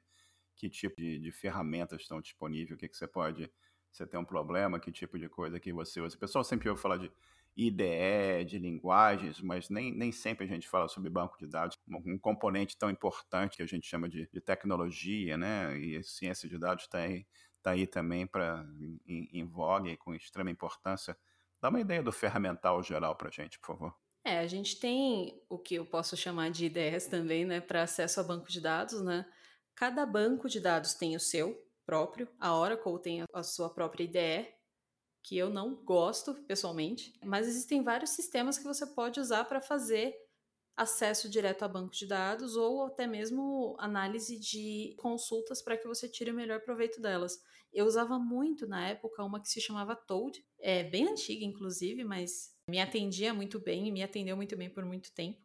[0.55, 3.51] que tipo de, de ferramentas estão disponíveis, o que, que você pode,
[3.91, 6.15] você tem um problema, que tipo de coisa que você usa.
[6.15, 7.11] O pessoal sempre ouve falar de
[7.57, 12.19] IDE, de linguagens, mas nem, nem sempre a gente fala sobre banco de dados, um
[12.19, 15.75] componente tão importante que a gente chama de, de tecnologia, né?
[15.79, 17.25] E ciência de dados está aí,
[17.63, 18.63] tá aí também para
[19.07, 21.17] em, em voga e com extrema importância.
[21.59, 23.95] Dá uma ideia do ferramental geral para a gente, por favor.
[24.23, 28.19] É, a gente tem o que eu posso chamar de IDEs também, né, para acesso
[28.19, 29.25] a banco de dados, né?
[29.73, 34.56] Cada banco de dados tem o seu próprio, a Oracle tem a sua própria IDE,
[35.27, 40.15] que eu não gosto pessoalmente, mas existem vários sistemas que você pode usar para fazer
[40.73, 46.07] acesso direto a banco de dados ou até mesmo análise de consultas para que você
[46.07, 47.41] tire o melhor proveito delas.
[47.73, 52.55] Eu usava muito na época uma que se chamava Toad, é bem antiga inclusive, mas
[52.69, 55.41] me atendia muito bem e me atendeu muito bem por muito tempo.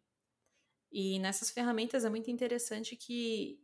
[0.93, 3.59] E nessas ferramentas é muito interessante que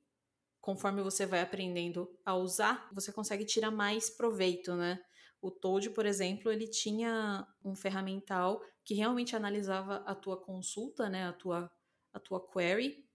[0.61, 5.00] conforme você vai aprendendo a usar, você consegue tirar mais proveito, né?
[5.40, 11.27] O Toad, por exemplo, ele tinha um ferramental que realmente analisava a tua consulta, né,
[11.27, 11.70] a tua,
[12.12, 13.07] a tua query,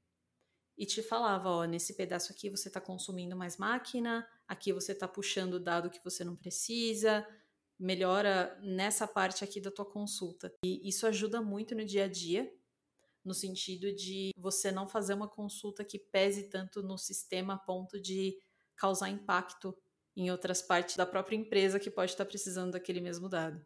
[0.77, 5.07] e te falava, ó, nesse pedaço aqui você está consumindo mais máquina, aqui você está
[5.07, 7.27] puxando dado que você não precisa,
[7.77, 10.51] melhora nessa parte aqui da tua consulta.
[10.65, 12.51] E isso ajuda muito no dia a dia,
[13.23, 18.01] no sentido de você não fazer uma consulta que pese tanto no sistema a ponto
[18.01, 18.37] de
[18.75, 19.77] causar impacto
[20.15, 23.65] em outras partes da própria empresa que pode estar precisando daquele mesmo dado.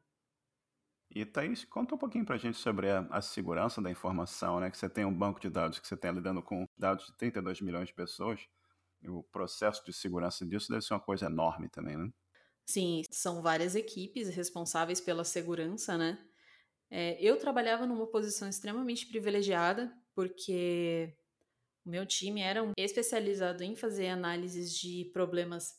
[1.10, 4.70] E Thaís, conta um pouquinho para a gente sobre a, a, segurança da informação, né?
[4.70, 7.62] Que você tem um banco de dados, que você está lidando com dados de 32
[7.62, 8.42] milhões de pessoas.
[9.02, 12.10] E o processo de segurança disso deve ser uma coisa enorme também, né?
[12.70, 16.20] Sim, são várias equipes responsáveis pela segurança, né?
[16.90, 21.16] É, eu trabalhava numa posição extremamente privilegiada, porque
[21.86, 25.74] o meu time era um especializado em fazer análises de problemas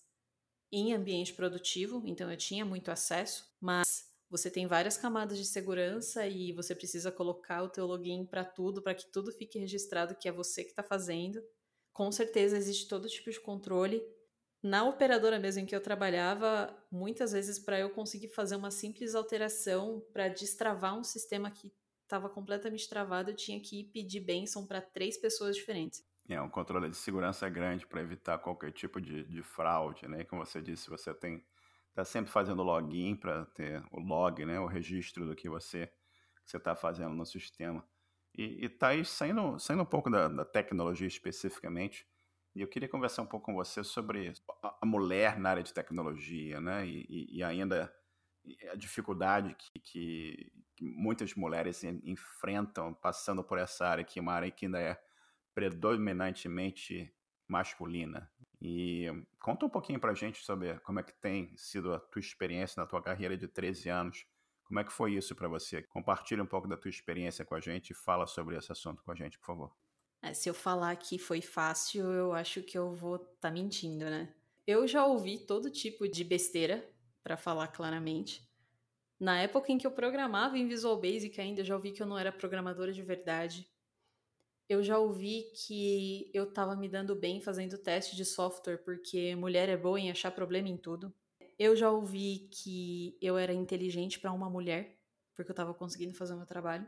[0.70, 6.26] em ambiente produtivo, então eu tinha muito acesso, mas você tem várias camadas de segurança
[6.26, 10.28] e você precisa colocar o teu login para tudo, para que tudo fique registrado que
[10.28, 11.42] é você que está fazendo.
[11.92, 14.02] Com certeza existe todo tipo de controle.
[14.62, 19.14] Na operadora mesmo em que eu trabalhava, muitas vezes para eu conseguir fazer uma simples
[19.14, 24.66] alteração para destravar um sistema que estava completamente travado, eu tinha que ir pedir bênção
[24.66, 26.02] para três pessoas diferentes.
[26.28, 30.24] É, um controle de segurança grande para evitar qualquer tipo de, de fraude, né?
[30.24, 31.42] Como você disse, você tem
[31.90, 35.90] está sempre fazendo login para ter o log, né, o registro do que você
[36.44, 37.84] você está fazendo no sistema.
[38.34, 42.06] E, e tá aí saindo, saindo um pouco da, da, tecnologia especificamente,
[42.54, 45.74] e eu queria conversar um pouco com você sobre a, a mulher na área de
[45.74, 47.92] tecnologia, né, e, e, e ainda
[48.72, 54.32] a dificuldade que, que, que, muitas mulheres enfrentam passando por essa área, que é uma
[54.32, 54.98] área que ainda é
[55.58, 57.12] predominantemente
[57.48, 58.30] masculina.
[58.62, 59.06] E
[59.40, 62.86] conta um pouquinho pra gente sobre como é que tem sido a tua experiência na
[62.86, 64.24] tua carreira de 13 anos.
[64.62, 65.82] Como é que foi isso para você?
[65.82, 69.10] Compartilha um pouco da tua experiência com a gente e fala sobre esse assunto com
[69.10, 69.76] a gente, por favor.
[70.22, 74.04] É, se eu falar que foi fácil, eu acho que eu vou estar tá mentindo,
[74.04, 74.32] né?
[74.64, 76.88] Eu já ouvi todo tipo de besteira,
[77.20, 78.48] para falar claramente.
[79.18, 82.06] Na época em que eu programava em Visual Basic ainda, eu já ouvi que eu
[82.06, 83.68] não era programadora de verdade
[84.68, 89.68] eu já ouvi que eu tava me dando bem fazendo teste de software porque mulher
[89.68, 91.12] é boa em achar problema em tudo.
[91.58, 94.98] Eu já ouvi que eu era inteligente para uma mulher
[95.34, 96.86] porque eu tava conseguindo fazer o meu trabalho.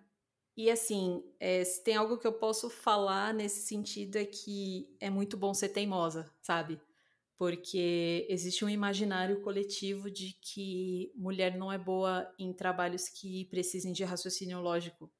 [0.57, 5.09] E assim, é, se tem algo que eu posso falar nesse sentido é que é
[5.09, 6.79] muito bom ser teimosa, sabe?
[7.39, 13.93] Porque existe um imaginário coletivo de que mulher não é boa em trabalhos que precisem
[13.93, 15.11] de raciocínio lógico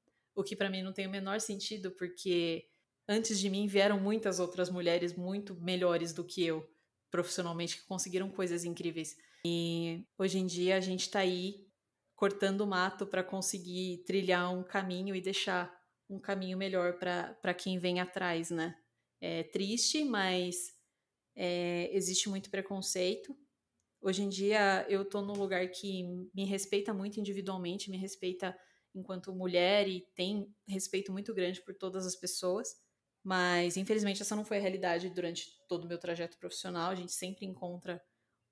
[0.41, 2.65] o que para mim não tem o menor sentido, porque
[3.09, 6.69] antes de mim vieram muitas outras mulheres muito melhores do que eu,
[7.11, 9.17] profissionalmente, que conseguiram coisas incríveis.
[9.45, 11.67] E hoje em dia a gente está aí
[12.15, 15.75] cortando o mato para conseguir trilhar um caminho e deixar
[16.09, 18.77] um caminho melhor para quem vem atrás, né?
[19.21, 20.75] É triste, mas
[21.35, 23.35] é, existe muito preconceito.
[24.03, 26.03] Hoje em dia eu estou num lugar que
[26.35, 28.57] me respeita muito individualmente, me respeita
[28.95, 32.81] enquanto mulher e tem respeito muito grande por todas as pessoas.
[33.23, 36.91] Mas, infelizmente, essa não foi a realidade durante todo o meu trajeto profissional.
[36.91, 38.03] A gente sempre encontra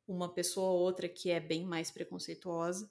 [0.07, 2.90] uma pessoa ou outra que é bem mais preconceituosa.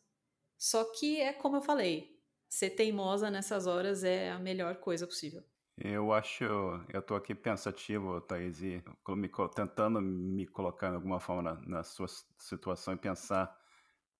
[0.58, 5.44] Só que é como eu falei, ser teimosa nessas horas é a melhor coisa possível.
[5.80, 6.44] Eu acho,
[6.92, 11.84] eu tô aqui pensativo, Thaís, e me, tentando me colocar de alguma forma na, na
[11.84, 13.56] sua situação e pensar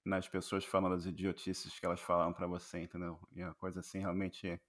[0.08, 3.20] nas pessoas falando as idiotices que elas falaram para você, entendeu?
[3.36, 4.60] E é uma coisa assim realmente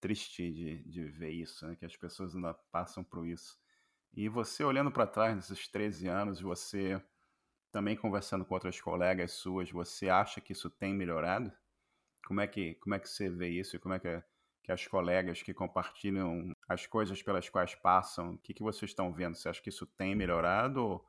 [0.00, 1.76] triste de, de ver isso, né?
[1.76, 3.58] Que as pessoas ainda passam por isso.
[4.14, 7.02] E você olhando para trás nesses 13 anos, você
[7.72, 11.52] também conversando com outras colegas suas, você acha que isso tem melhorado?
[12.26, 14.22] Como é que, como é que você vê isso e como é que,
[14.62, 19.12] que as colegas que compartilham as coisas pelas quais passam, o que, que vocês estão
[19.12, 19.34] vendo?
[19.34, 21.02] Você acha que isso tem melhorado?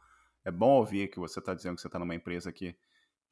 [0.44, 2.76] É bom ouvir que você está dizendo que você está numa empresa que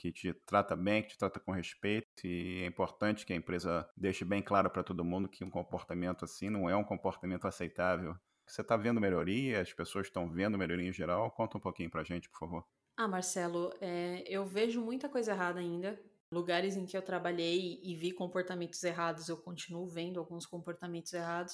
[0.01, 3.87] que te trata bem, que te trata com respeito, e é importante que a empresa
[3.95, 8.15] deixe bem claro para todo mundo que um comportamento assim não é um comportamento aceitável.
[8.47, 9.61] Você está vendo melhoria?
[9.61, 11.29] As pessoas estão vendo melhoria em geral?
[11.29, 12.65] Conta um pouquinho para a gente, por favor.
[12.97, 16.01] Ah, Marcelo, é, eu vejo muita coisa errada ainda.
[16.33, 21.53] Lugares em que eu trabalhei e vi comportamentos errados, eu continuo vendo alguns comportamentos errados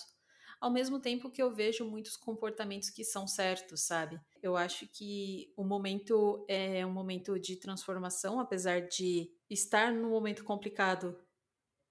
[0.59, 4.19] ao mesmo tempo que eu vejo muitos comportamentos que são certos, sabe?
[4.41, 10.43] Eu acho que o momento é um momento de transformação, apesar de estar num momento
[10.43, 11.17] complicado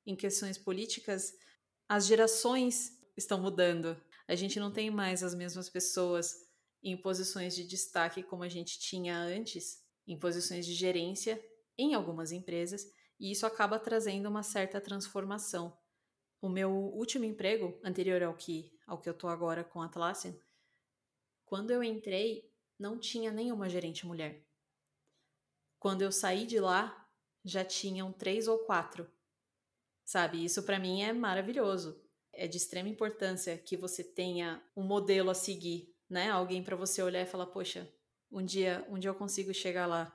[0.04, 1.32] em questões políticas,
[1.88, 4.00] as gerações estão mudando.
[4.28, 6.34] A gente não tem mais as mesmas pessoas
[6.82, 11.42] em posições de destaque como a gente tinha antes, em posições de gerência
[11.78, 12.86] em algumas empresas,
[13.18, 15.76] e isso acaba trazendo uma certa transformação.
[16.40, 20.34] O meu último emprego, anterior ao que, ao que eu tô agora com a Atlassian,
[21.44, 24.44] quando eu entrei, não tinha nenhuma gerente mulher.
[25.78, 27.08] Quando eu saí de lá,
[27.44, 29.10] já tinham três ou quatro.
[30.04, 32.00] Sabe, isso para mim é maravilhoso.
[32.32, 36.28] É de extrema importância que você tenha um modelo a seguir, né?
[36.30, 37.90] Alguém para você olhar e falar, poxa,
[38.30, 40.12] Um dia, um dia eu consigo chegar lá.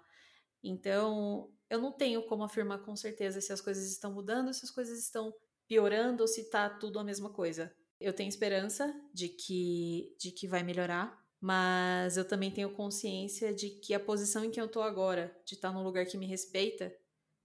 [0.64, 4.72] Então, eu não tenho como afirmar com certeza se as coisas estão mudando, se as
[4.72, 5.34] coisas estão
[5.72, 7.74] piorando ou se tá tudo a mesma coisa.
[7.98, 13.70] Eu tenho esperança de que de que vai melhorar, mas eu também tenho consciência de
[13.70, 16.94] que a posição em que eu tô agora, de estar num lugar que me respeita,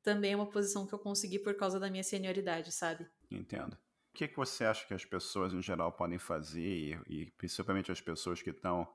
[0.02, 3.06] também é uma posição que eu consegui por causa da minha senioridade, sabe?
[3.30, 3.74] Entendo.
[3.74, 7.92] O que, que você acha que as pessoas em geral podem fazer, e, e principalmente
[7.92, 8.92] as pessoas que estão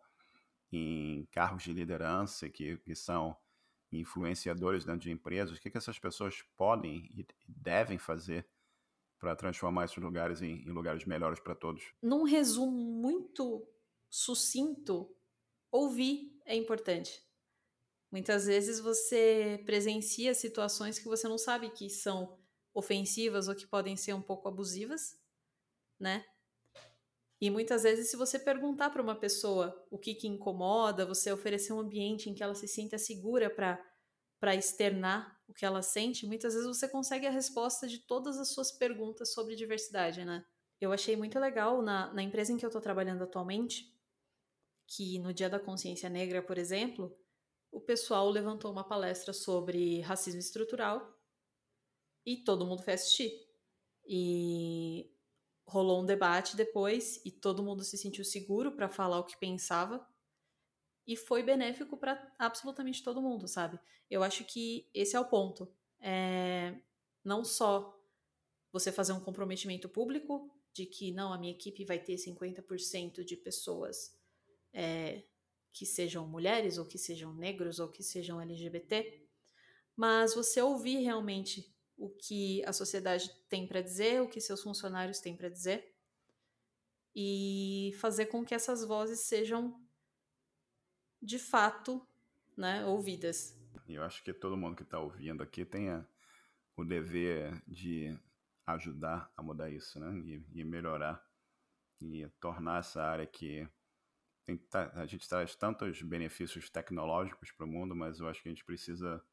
[0.69, 3.37] em cargos de liderança, que, que são
[3.93, 8.45] influenciadores dentro de empresas, o que, que essas pessoas podem e devem fazer
[9.21, 11.83] para transformar esses lugares em, em lugares melhores para todos?
[12.01, 13.65] Num resumo muito
[14.09, 15.15] sucinto,
[15.71, 17.23] ouvir é importante.
[18.11, 22.37] Muitas vezes você presencia situações que você não sabe que são
[22.73, 25.17] ofensivas ou que podem ser um pouco abusivas,
[25.99, 26.25] né?
[27.39, 31.73] E muitas vezes, se você perguntar para uma pessoa o que, que incomoda, você oferecer
[31.73, 36.53] um ambiente em que ela se sinta segura para externar o que ela sente, muitas
[36.53, 40.45] vezes você consegue a resposta de todas as suas perguntas sobre diversidade, né?
[40.79, 43.93] Eu achei muito legal na, na empresa em que eu estou trabalhando atualmente,
[44.87, 47.13] que no Dia da Consciência Negra, por exemplo,
[47.69, 51.19] o pessoal levantou uma palestra sobre racismo estrutural
[52.25, 53.31] e todo mundo foi assistir.
[54.07, 55.11] E
[55.67, 60.05] rolou um debate depois e todo mundo se sentiu seguro para falar o que pensava.
[61.07, 63.79] E foi benéfico para absolutamente todo mundo, sabe?
[64.09, 65.71] Eu acho que esse é o ponto.
[65.99, 66.75] É
[67.23, 67.97] não só
[68.71, 73.35] você fazer um comprometimento público de que não, a minha equipe vai ter 50% de
[73.35, 74.17] pessoas
[74.73, 75.23] é,
[75.73, 79.21] que sejam mulheres, ou que sejam negros, ou que sejam LGBT,
[79.95, 85.19] mas você ouvir realmente o que a sociedade tem para dizer, o que seus funcionários
[85.19, 85.93] têm para dizer,
[87.13, 89.77] e fazer com que essas vozes sejam
[91.21, 92.05] de fato
[92.57, 93.57] né, ouvidas.
[93.87, 95.89] Eu acho que todo mundo que está ouvindo aqui tem
[96.75, 98.17] o dever de
[98.65, 100.17] ajudar a mudar isso, né?
[100.19, 101.23] E, e melhorar
[101.99, 103.67] e tornar essa área que
[104.45, 104.59] tem,
[104.93, 108.65] a gente traz tantos benefícios tecnológicos para o mundo, mas eu acho que a gente
[108.65, 109.23] precisa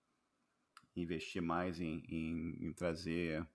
[0.94, 3.46] investir mais em, em, em trazer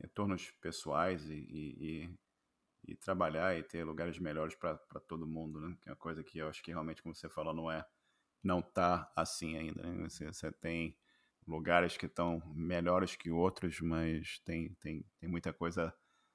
[0.00, 2.10] retornos pessoais e, e,
[2.86, 5.76] e, trabalhar e ter lugares melhores para todo mundo, né?
[5.82, 7.84] Que é uma coisa que eu acho que realmente, como você falou, não é
[8.42, 9.82] não tá assim ainda.
[9.82, 10.08] Né?
[10.08, 10.96] Você, você tem
[11.46, 15.92] lugares que estão melhores que outros, mas tem, tem, tem muita coisa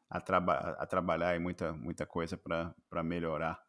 [0.10, 3.62] a, traba a trabalhar e muita, muita coisa para melhorar.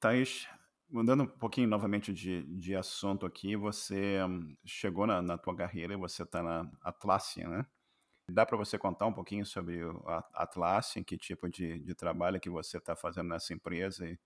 [0.00, 0.48] Thais,
[0.88, 5.92] mudando um pouquinho novamente de, de assunto aqui, você um, chegou na, na tua carreira
[5.92, 7.66] e você está na Atlassian, né?
[8.28, 12.48] Dá para você contar um pouquinho sobre a Atlassian, que tipo de, de trabalho que
[12.48, 14.08] você está fazendo nessa empresa?
[14.08, 14.18] E,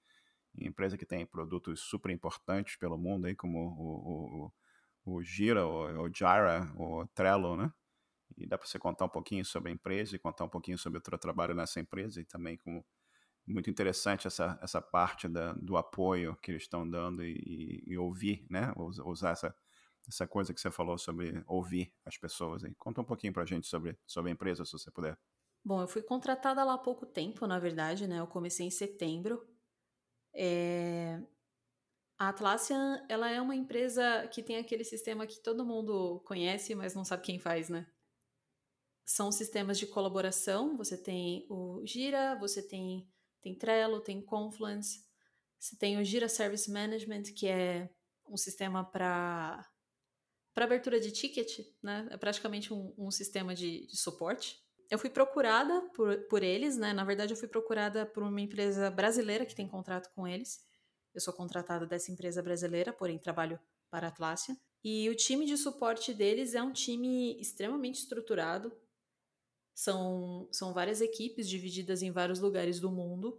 [0.58, 4.52] empresa que tem produtos super importantes pelo mundo, aí, como o,
[5.06, 7.72] o, o Gira, o, o Jira, o Trello, né?
[8.36, 10.98] E dá para você contar um pouquinho sobre a empresa e contar um pouquinho sobre
[10.98, 12.84] o teu trabalho nessa empresa e também como
[13.46, 18.44] muito interessante essa, essa parte da, do apoio que eles estão dando e, e, ouvir,
[18.50, 18.72] né?
[18.76, 19.56] Usar essa,
[20.06, 22.64] essa coisa que você falou sobre ouvir as pessoas.
[22.64, 22.74] Aí.
[22.74, 25.18] Conta um pouquinho para a gente sobre, sobre a empresa, se você puder.
[25.64, 28.20] Bom, eu fui contratada lá há pouco tempo, na verdade, né?
[28.20, 29.44] Eu comecei em setembro.
[30.34, 31.20] É...
[32.18, 36.94] A Atlassian, ela é uma empresa que tem aquele sistema que todo mundo conhece, mas
[36.94, 37.86] não sabe quem faz, né?
[39.04, 40.76] São sistemas de colaboração.
[40.76, 43.10] Você tem o Gira, você tem
[43.46, 45.04] tem Trello, tem Confluence,
[45.56, 47.88] você tem o Gira Service Management, que é
[48.28, 49.64] um sistema para
[50.56, 52.08] para abertura de ticket, né?
[52.10, 54.58] É praticamente um, um sistema de, de, suporte.
[54.90, 56.94] Eu fui procurada por, por eles, né?
[56.94, 60.64] Na verdade, eu fui procurada por uma empresa brasileira que tem contrato com eles.
[61.14, 64.56] Eu sou contratada dessa empresa brasileira, porém trabalho para a Atlassian.
[64.82, 68.72] E o time de suporte deles é um time extremamente estruturado,
[69.74, 73.38] são, são várias equipes divididas em vários lugares do mundo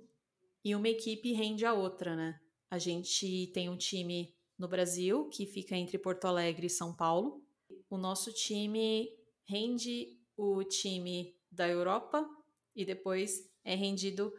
[0.64, 2.40] e uma equipe rende a outra, né?
[2.70, 7.44] A gente tem um time no Brasil que fica entre Porto Alegre e São Paulo.
[7.90, 9.10] O nosso time
[9.46, 12.28] rende o time da Europa
[12.76, 14.34] e depois é rendido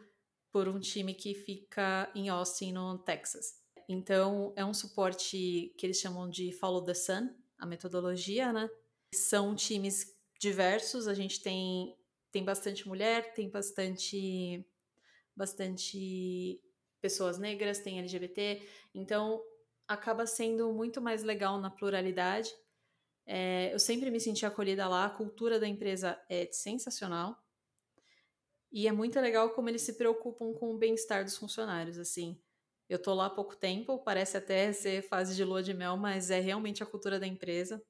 [0.51, 3.59] por um time que fica em Austin, no Texas.
[3.87, 8.69] Então, é um suporte que eles chamam de Follow the Sun, a metodologia, né?
[9.13, 11.95] São times diversos, a gente tem,
[12.31, 14.65] tem bastante mulher, tem bastante,
[15.35, 16.61] bastante
[17.01, 18.61] pessoas negras, tem LGBT,
[18.93, 19.41] então
[19.89, 22.53] acaba sendo muito mais legal na pluralidade.
[23.25, 27.43] É, eu sempre me senti acolhida lá, a cultura da empresa é sensacional.
[28.71, 32.39] E é muito legal como eles se preocupam com o bem-estar dos funcionários, assim.
[32.87, 36.29] Eu tô lá há pouco tempo, parece até ser fase de lua de mel, mas
[36.29, 37.83] é realmente a cultura da empresa.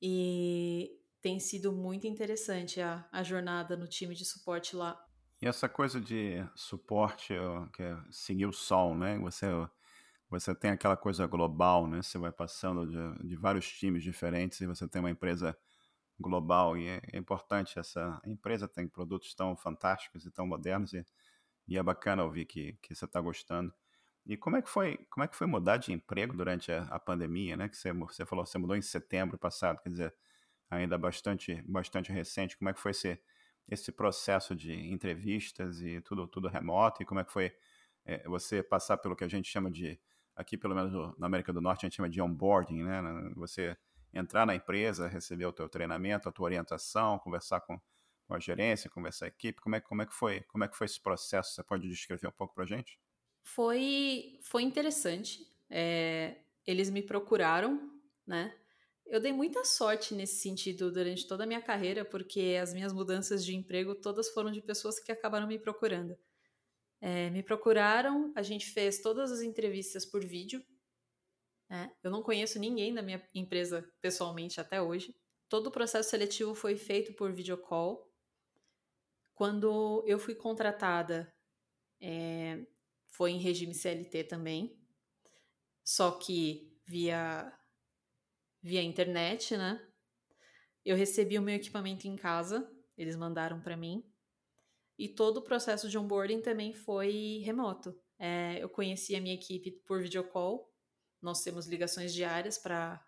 [0.00, 5.02] E tem sido muito interessante a, a jornada no time de suporte lá.
[5.40, 7.34] E essa coisa de suporte,
[7.74, 9.18] que é seguir o sol, né?
[9.18, 9.46] Você,
[10.40, 12.02] você tem aquela coisa global, né?
[12.02, 15.56] Você vai passando de, de vários times diferentes e você tem uma empresa
[16.20, 21.04] global e é, é, importante essa empresa tem produtos tão fantásticos e tão modernos e,
[21.68, 23.72] e é bacana ouvir que, que você está gostando.
[24.26, 26.98] E como é que foi como é que foi mudar de emprego durante a, a
[27.00, 27.68] pandemia, né?
[27.68, 30.14] Que você, você falou você mudou em setembro passado, quer dizer
[30.70, 32.56] ainda bastante bastante recente.
[32.56, 33.20] Como é que foi esse
[33.68, 37.52] esse processo de entrevistas e tudo tudo remoto e como é que foi
[38.04, 39.98] é, você passar pelo que a gente chama de
[40.34, 43.02] aqui pelo menos na América do Norte a gente chama de onboarding, né?
[43.36, 43.76] Você
[44.12, 47.80] entrar na empresa, receber o teu treinamento, a tua orientação, conversar com,
[48.26, 49.60] com a gerência, conversar com a equipe.
[49.60, 50.40] Como é, como é que foi?
[50.42, 51.54] Como é que foi esse processo?
[51.54, 52.98] Você pode descrever um pouco para gente?
[53.42, 55.40] Foi, foi interessante.
[55.70, 57.90] É, eles me procuraram,
[58.26, 58.54] né?
[59.06, 63.44] Eu dei muita sorte nesse sentido durante toda a minha carreira, porque as minhas mudanças
[63.44, 66.16] de emprego todas foram de pessoas que acabaram me procurando.
[67.02, 70.64] É, me procuraram, a gente fez todas as entrevistas por vídeo,
[71.72, 75.16] é, eu não conheço ninguém da minha empresa pessoalmente até hoje.
[75.48, 78.12] Todo o processo seletivo foi feito por videocall.
[79.34, 81.34] Quando eu fui contratada,
[81.98, 82.62] é,
[83.08, 84.78] foi em regime CLT também,
[85.82, 87.50] só que via,
[88.62, 89.82] via internet, né?
[90.84, 94.04] Eu recebi o meu equipamento em casa, eles mandaram para mim.
[94.98, 97.98] E todo o processo de onboarding também foi remoto.
[98.18, 100.72] É, eu conheci a minha equipe por videocall
[101.22, 103.00] nós temos ligações diárias para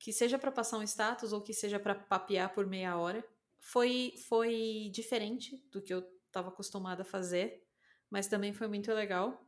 [0.00, 3.22] que seja para passar um status ou que seja para papear por meia hora.
[3.60, 7.62] Foi foi diferente do que eu estava acostumada a fazer,
[8.08, 9.44] mas também foi muito legal.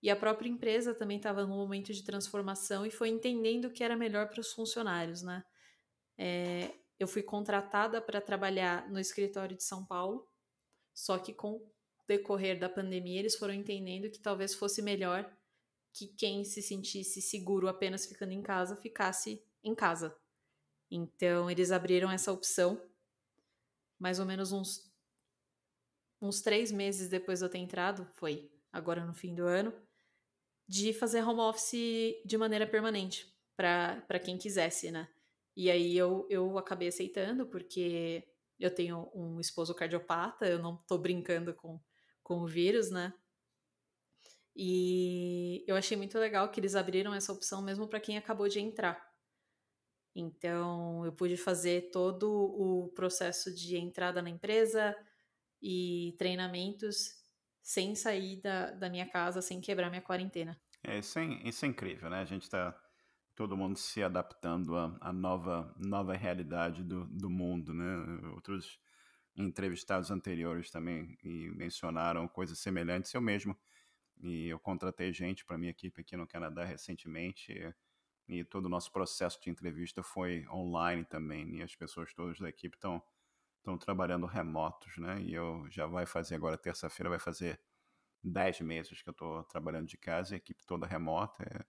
[0.00, 3.82] E a própria empresa também estava num momento de transformação e foi entendendo o que
[3.82, 5.42] era melhor para os funcionários, né?
[6.16, 10.28] É, eu fui contratada para trabalhar no escritório de São Paulo,
[10.96, 11.72] só que com o
[12.08, 15.30] decorrer da pandemia eles foram entendendo que talvez fosse melhor
[15.92, 20.16] que quem se sentisse seguro apenas ficando em casa ficasse em casa.
[20.90, 22.82] Então eles abriram essa opção,
[23.98, 24.90] mais ou menos uns
[26.20, 29.70] uns três meses depois de eu ter entrado, foi agora no fim do ano,
[30.66, 35.06] de fazer home office de maneira permanente para quem quisesse, né?
[35.54, 38.26] E aí eu, eu acabei aceitando, porque
[38.58, 41.80] eu tenho um esposo cardiopata, eu não tô brincando com,
[42.22, 43.12] com o vírus, né?
[44.54, 48.58] E eu achei muito legal que eles abriram essa opção mesmo para quem acabou de
[48.58, 49.06] entrar.
[50.14, 54.96] Então, eu pude fazer todo o processo de entrada na empresa
[55.60, 57.22] e treinamentos
[57.62, 60.58] sem sair da, da minha casa, sem quebrar minha quarentena.
[60.82, 62.20] É, isso, é, isso é incrível, né?
[62.20, 62.74] A gente está
[63.36, 67.84] todo mundo se adaptando à, à, nova, nova realidade do, do mundo, né?
[68.34, 68.80] Outros
[69.36, 71.16] entrevistados anteriores também
[71.54, 73.12] mencionaram coisas semelhantes.
[73.12, 73.56] Eu mesmo
[74.22, 77.52] e eu contratei gente para minha equipe aqui no Canadá recentemente.
[78.28, 81.58] E, todo o nosso processo de entrevista foi online também.
[81.58, 83.02] E as pessoas todas da equipe estão
[83.58, 85.20] estão trabalhando remotos, né?
[85.22, 87.60] E eu já vai fazer agora terça-feira vai fazer
[88.22, 91.64] 10 meses que eu estou trabalhando de casa, a equipe toda remota, é,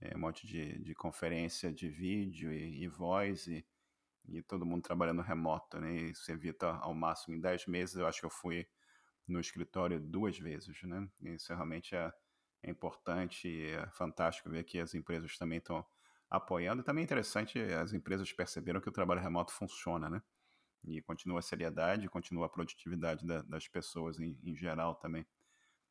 [0.00, 3.66] é um monte de, de conferência de vídeo e, e voz e,
[4.28, 5.94] e todo mundo trabalhando remoto, né?
[5.94, 8.66] E isso evita ao máximo em 10 meses, eu acho que eu fui
[9.26, 11.08] no escritório duas vezes, né?
[11.22, 12.12] Isso realmente é,
[12.62, 15.84] é importante e é fantástico ver que as empresas também estão
[16.30, 16.82] apoiando.
[16.82, 20.22] E também é interessante, as empresas perceberam que o trabalho remoto funciona, né?
[20.86, 25.26] E continua a seriedade, continua a produtividade da, das pessoas em, em, geral também.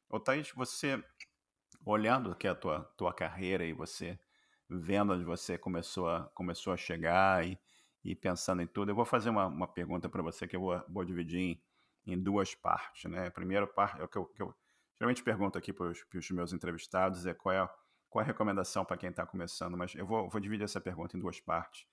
[0.08, 1.04] Ô Thaís, você,
[1.86, 4.20] olhando aqui a tua, tua carreira e você
[4.70, 7.60] vendo onde você começou a, começou a chegar e,
[8.04, 10.84] e pensando em tudo, eu vou fazer uma, uma pergunta para você que eu vou,
[10.90, 11.62] vou dividir em
[12.06, 13.10] em duas partes.
[13.10, 13.28] Né?
[13.28, 14.54] A primeira parte, é o que eu, que eu
[14.98, 17.70] geralmente pergunto aqui para os meus entrevistados, é qual é,
[18.10, 21.18] qual é a recomendação para quem está começando, mas eu vou, vou dividir essa pergunta
[21.18, 21.86] em duas partes.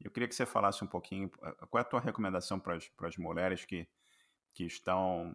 [0.00, 3.16] Eu queria que você falasse um pouquinho, eh, qual é a tua recomendação para as
[3.16, 3.88] mulheres que,
[4.52, 5.34] que estão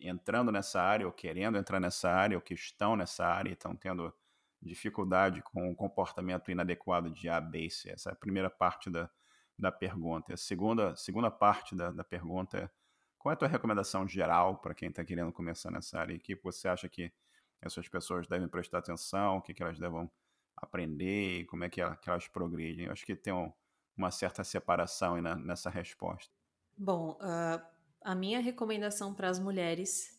[0.00, 3.74] entrando nessa área, ou querendo entrar nessa área, ou que estão nessa área e estão
[3.74, 4.12] tendo
[4.60, 7.90] dificuldade com o comportamento inadequado de A, B e C.
[7.90, 9.10] Essa é a primeira parte da,
[9.58, 10.34] da pergunta.
[10.34, 12.70] A segunda, segunda parte da, da pergunta é
[13.18, 16.16] qual é a tua recomendação geral para quem está querendo começar nessa área?
[16.16, 17.12] O que você acha que
[17.60, 19.38] essas pessoas devem prestar atenção?
[19.38, 20.08] O que, que elas devem
[20.56, 21.44] aprender?
[21.46, 22.86] Como é que, elas progridem?
[22.86, 23.52] Eu acho que tem um,
[23.96, 26.32] uma certa separação na, nessa resposta.
[26.76, 27.75] Bom, uh,
[28.06, 30.16] a minha recomendação para as mulheres,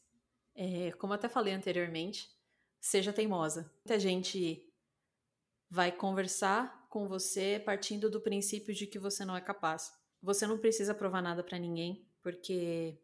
[0.54, 2.30] é, como até falei anteriormente,
[2.82, 3.72] seja teimosa.
[3.76, 4.70] Muita gente
[5.70, 9.90] vai conversar com você partindo do princípio de que você não é capaz.
[10.22, 13.02] Você não precisa provar nada para ninguém, porque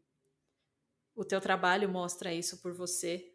[1.15, 3.33] o teu trabalho mostra isso por você,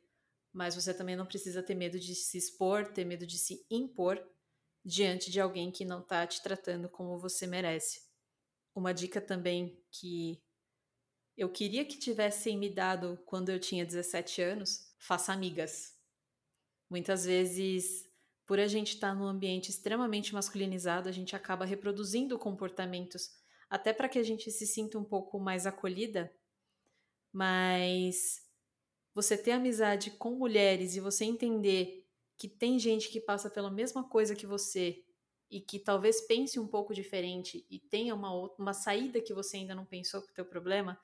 [0.53, 4.23] mas você também não precisa ter medo de se expor, ter medo de se impor
[4.85, 8.03] diante de alguém que não está te tratando como você merece.
[8.75, 10.47] Uma dica também que
[11.39, 15.97] eu queria que tivessem me dado quando eu tinha 17 anos, faça amigas.
[16.91, 18.11] Muitas vezes,
[18.45, 23.31] por a gente estar tá num ambiente extremamente masculinizado, a gente acaba reproduzindo comportamentos
[23.71, 26.35] até para que a gente se sinta um pouco mais acolhida,
[27.33, 28.43] mas
[29.15, 32.05] você ter amizade com mulheres e você entender
[32.37, 35.05] que tem gente que passa pela mesma coisa que você
[35.49, 39.75] e que talvez pense um pouco diferente e tenha uma, uma saída que você ainda
[39.75, 40.99] não pensou com o teu problema,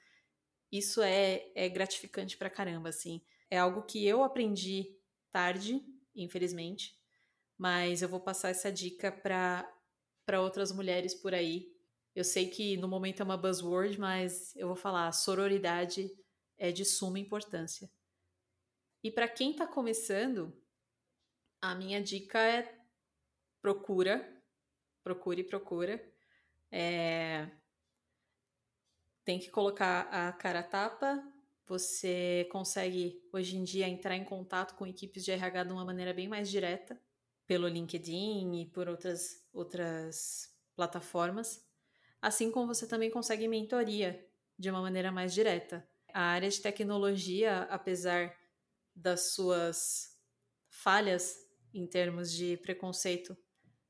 [0.77, 3.23] isso é, é gratificante pra caramba, assim.
[3.49, 4.99] É algo que eu aprendi
[5.31, 5.81] tarde,
[6.17, 6.99] infelizmente,
[7.57, 11.73] mas eu vou passar essa dica para outras mulheres por aí.
[12.13, 16.11] Eu sei que no momento é uma buzzword, mas eu vou falar, sororidade
[16.59, 17.89] é de suma importância.
[19.01, 20.53] E para quem está começando,
[21.61, 22.81] a minha dica é
[23.63, 24.29] procura,
[25.05, 26.05] procure, procura.
[26.69, 27.49] É...
[29.25, 31.23] Tem que colocar a cara a tapa.
[31.67, 36.13] Você consegue, hoje em dia, entrar em contato com equipes de RH de uma maneira
[36.13, 37.01] bem mais direta,
[37.47, 41.67] pelo LinkedIn e por outras, outras plataformas.
[42.21, 44.27] Assim como você também consegue mentoria
[44.59, 45.89] de uma maneira mais direta.
[46.13, 48.37] A área de tecnologia, apesar
[48.95, 50.19] das suas
[50.69, 51.35] falhas
[51.73, 53.37] em termos de preconceito,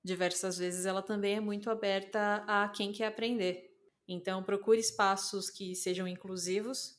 [0.03, 3.74] diversas vezes ela também é muito aberta a quem quer aprender.
[4.07, 6.99] Então, procure espaços que sejam inclusivos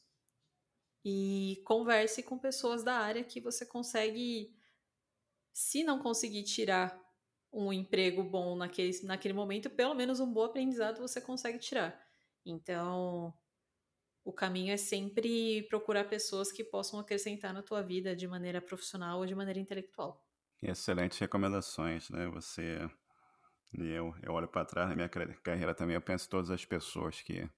[1.03, 4.56] e converse com pessoas da área que você consegue,
[5.53, 6.99] se não conseguir tirar
[7.53, 12.03] um emprego bom naquele, naquele momento, pelo menos um bom aprendizado você consegue tirar.
[12.45, 13.34] Então,
[14.26, 19.20] o caminho é sempre procurar pessoas que possam acrescentar na tua vida de maneira profissional
[19.20, 20.28] ou de maneira intelectual.
[20.62, 22.28] Excelentes recomendações, né?
[22.28, 22.89] Você
[23.78, 26.63] e eu, eu olho para trás na minha carreira também, eu penso em todas as
[26.65, 27.49] pessoas que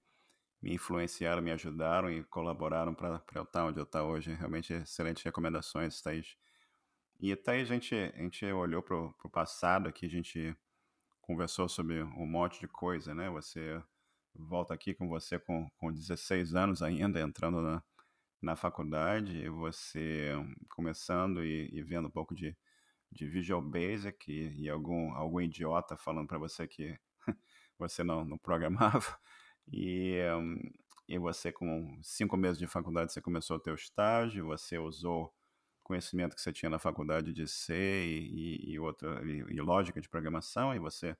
[0.60, 4.34] me influenciaram, me ajudaram e colaboraram para eu estar onde eu estou hoje.
[4.34, 6.36] Realmente excelentes recomendações, Thaís.
[7.20, 10.56] E Thaís, a gente, a gente olhou para o passado aqui, a gente
[11.20, 13.30] conversou sobre um monte de coisa, né?
[13.30, 13.80] Você
[14.34, 17.82] volta aqui com você com, com 16 anos ainda, entrando na,
[18.40, 20.32] na faculdade, você
[20.70, 22.56] começando e, e vendo um pouco de,
[23.10, 26.98] de Visual Basic e, e algum, algum idiota falando para você que
[27.78, 29.18] você não, não programava.
[29.70, 30.16] E,
[31.06, 35.30] e você, com cinco meses de faculdade, você começou o teu estágio, você usou
[35.82, 40.08] conhecimento que você tinha na faculdade de C e, e, outra, e, e lógica de
[40.08, 41.16] programação, e você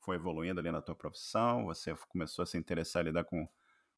[0.00, 3.48] foi evoluindo ali na tua profissão, você começou a se interessar em lidar com,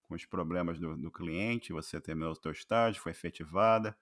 [0.03, 3.97] com os problemas do, do cliente, você terminou o teu estágio, foi efetivada,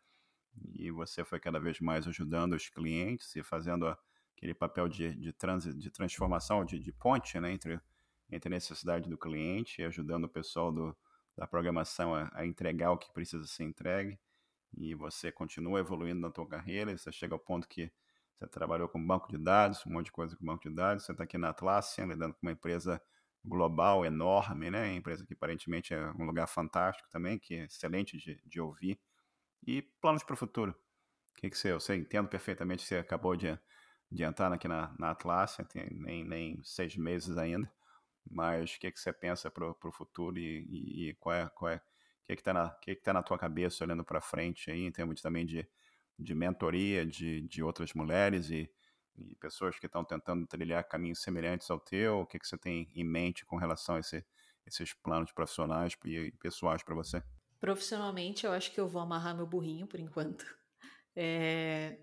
[0.74, 3.96] e você foi cada vez mais ajudando os clientes e fazendo
[4.36, 7.80] aquele papel de, de, trans, de transformação, de, de ponte né, entre,
[8.30, 10.96] entre a necessidade do cliente e ajudando o pessoal do,
[11.36, 14.18] da programação a, a, entregar o que precisa ser entregue.
[14.76, 17.92] E você continua evoluindo na tua carreira, você chega ao ponto que
[18.38, 21.04] você trabalhou com banco de dados, um monte de coisa com banco de dados.
[21.04, 23.00] Você está aqui na Atlassian, lidando com uma empresa
[23.44, 24.94] global, enorme, né?
[24.94, 28.98] Empresa que aparentemente é um lugar fantástico também, que é excelente de, de ouvir.
[29.66, 30.72] E planos para o futuro.
[31.32, 33.58] O que, que você, eu sei, entendo perfeitamente que você acabou de,
[34.10, 37.70] de entrar aqui na, na Atlassian, tem nem, nem seis meses ainda,
[38.30, 41.70] mas o que, que você pensa para o futuro e, e, e, qual é, qual
[41.70, 44.82] é, o que está na, que que tá na tua cabeça olhando para frente aí,
[44.82, 45.66] em termos de, também de
[46.18, 48.70] de mentoria de, de outras mulheres e,
[49.16, 52.20] e pessoas que estão tentando trilhar caminhos semelhantes ao teu?
[52.20, 54.24] O que, que você tem em mente com relação a esse,
[54.66, 57.22] esses planos profissionais e pessoais para você?
[57.62, 60.44] Profissionalmente, eu acho que eu vou amarrar meu burrinho por enquanto.
[61.14, 61.98] É...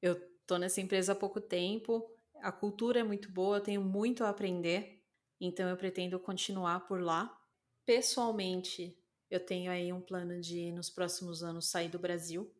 [0.00, 2.10] Eu estou nessa empresa há pouco tempo,
[2.40, 5.04] a cultura é muito boa, eu tenho muito a aprender,
[5.38, 7.38] então eu pretendo continuar por lá.
[7.84, 8.98] Pessoalmente,
[9.30, 12.50] eu tenho aí um plano de, nos próximos anos, sair do Brasil.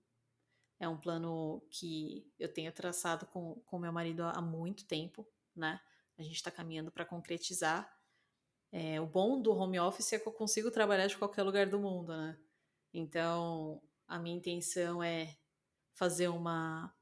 [0.79, 5.81] É um plano que eu tenho traçado com, com meu marido há muito tempo, né?
[6.19, 7.91] A gente está caminhando para concretizar.
[8.73, 11.79] É, o bom do home office é que eu consigo trabalhar de qualquer lugar do
[11.79, 12.39] mundo, né?
[12.93, 15.37] Então, a minha intenção é
[15.95, 16.93] fazer uma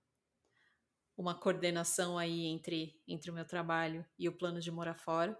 [1.17, 5.39] uma coordenação aí entre, entre o meu trabalho e o plano de morar fora.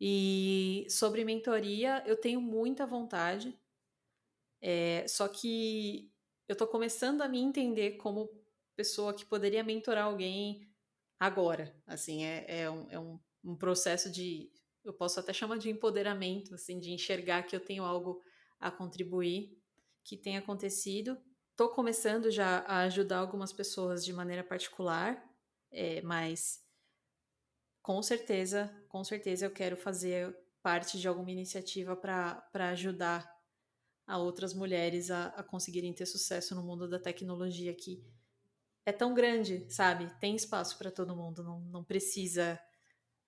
[0.00, 3.56] E sobre mentoria, eu tenho muita vontade,
[4.60, 6.12] é, só que
[6.48, 8.28] eu tô começando a me entender como
[8.76, 10.68] pessoa que poderia mentorar alguém
[11.18, 11.74] agora.
[11.86, 14.50] Assim, é, é, um, é um, um processo de.
[14.84, 18.22] Eu posso até chamar de empoderamento, assim, de enxergar que eu tenho algo
[18.58, 19.56] a contribuir,
[20.04, 21.18] que tem acontecido.
[21.56, 25.22] Tô começando já a ajudar algumas pessoas de maneira particular,
[25.70, 26.64] é, mas
[27.82, 33.28] com certeza, com certeza eu quero fazer parte de alguma iniciativa para ajudar
[34.06, 38.02] a outras mulheres a, a conseguirem ter sucesso no mundo da tecnologia que
[38.86, 40.10] é tão grande, sabe?
[40.18, 42.58] Tem espaço para todo mundo, não, não precisa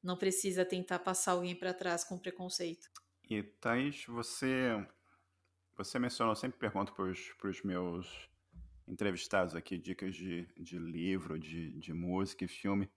[0.03, 2.89] não precisa tentar passar alguém para trás com preconceito.
[3.29, 4.87] E Thaís, você
[5.77, 8.29] você mencionou, sempre pergunto para os meus
[8.87, 12.91] entrevistados aqui dicas de, de livro, de, de música e filme.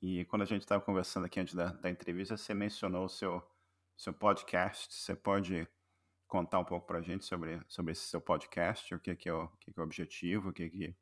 [0.00, 3.42] E quando a gente estava conversando aqui antes da, da entrevista, você mencionou o seu,
[3.96, 4.92] seu podcast.
[4.92, 5.66] Você pode
[6.26, 9.32] contar um pouco para a gente sobre, sobre esse seu podcast, o que, que, é,
[9.32, 10.96] o, que, que é o objetivo, o que, que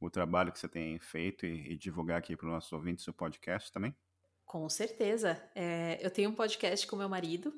[0.00, 3.12] o trabalho que você tem feito e, e divulgar aqui para os nossos ouvintes o
[3.12, 3.94] podcast também?
[4.56, 5.38] Com certeza.
[5.54, 7.52] É, eu tenho um podcast com meu marido,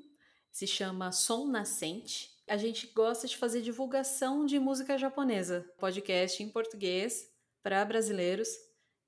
[0.51, 2.29] se chama Som Nascente.
[2.49, 7.31] A gente gosta de fazer divulgação de música japonesa, podcast em português
[7.63, 8.49] para brasileiros,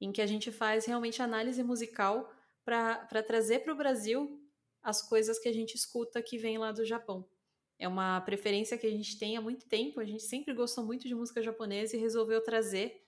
[0.01, 2.33] em que a gente faz realmente análise musical
[2.65, 4.41] para trazer para o Brasil
[4.81, 7.29] as coisas que a gente escuta que vem lá do Japão.
[7.77, 9.99] É uma preferência que a gente tem há muito tempo.
[9.99, 13.05] A gente sempre gostou muito de música japonesa e resolveu trazer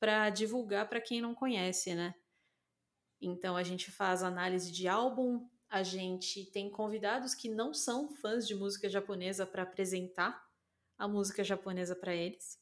[0.00, 2.12] para divulgar para quem não conhece, né?
[3.20, 8.46] Então a gente faz análise de álbum, a gente tem convidados que não são fãs
[8.46, 10.44] de música japonesa para apresentar
[10.98, 12.58] a música japonesa para eles.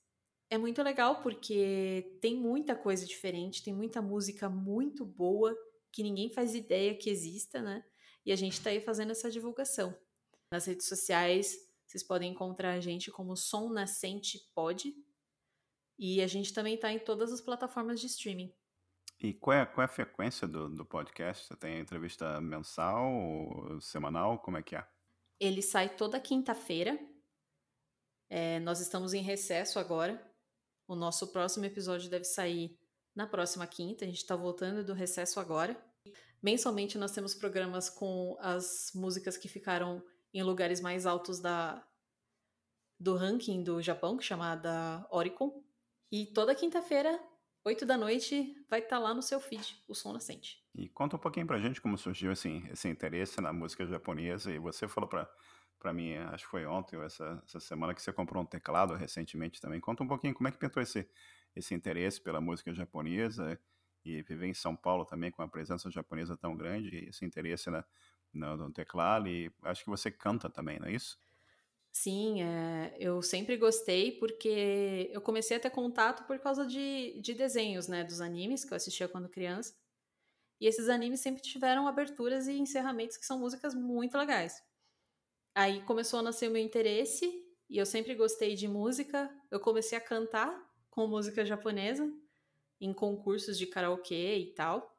[0.50, 5.56] É muito legal porque tem muita coisa diferente, tem muita música muito boa
[5.92, 7.84] que ninguém faz ideia que exista, né?
[8.24, 9.96] E a gente está aí fazendo essa divulgação.
[10.50, 14.94] Nas redes sociais, vocês podem encontrar a gente como Som Nascente Pod.
[15.98, 18.52] E a gente também está em todas as plataformas de streaming.
[19.24, 21.46] E qual é, qual é a frequência do, do podcast?
[21.46, 24.38] Você tem entrevista mensal ou semanal?
[24.38, 24.86] Como é que é?
[25.40, 27.00] Ele sai toda quinta-feira.
[28.28, 30.22] É, nós estamos em recesso agora.
[30.86, 32.78] O nosso próximo episódio deve sair
[33.16, 34.04] na próxima quinta.
[34.04, 35.74] A gente está voltando do recesso agora.
[36.42, 40.04] Mensalmente nós temos programas com as músicas que ficaram
[40.34, 41.82] em lugares mais altos da,
[43.00, 45.64] do ranking do Japão, que é chamada Oricon.
[46.12, 47.18] E toda quinta-feira,
[47.64, 50.62] 8 da noite, vai estar tá lá no seu feed, o som nascente.
[50.74, 54.52] E conta um pouquinho pra gente como surgiu assim, esse interesse na música japonesa.
[54.52, 55.26] E você falou pra,
[55.78, 58.94] pra mim, acho que foi ontem ou essa, essa semana, que você comprou um teclado
[58.94, 59.80] recentemente também.
[59.80, 61.08] Conta um pouquinho como é que pintou esse,
[61.56, 63.58] esse interesse pela música japonesa
[64.04, 67.82] e viver em São Paulo também com a presença japonesa tão grande, esse interesse na,
[68.30, 71.18] no, no teclado e acho que você canta também, não é isso?
[71.96, 77.32] Sim, é, eu sempre gostei porque eu comecei a ter contato por causa de, de
[77.34, 79.76] desenhos, né, dos animes que eu assistia quando criança.
[80.60, 84.62] E esses animes sempre tiveram aberturas e encerramentos que são músicas muito legais.
[85.54, 87.26] Aí começou a nascer o meu interesse
[87.70, 89.30] e eu sempre gostei de música.
[89.50, 90.52] Eu comecei a cantar
[90.90, 92.12] com música japonesa
[92.80, 94.96] em concursos de karaokê e tal.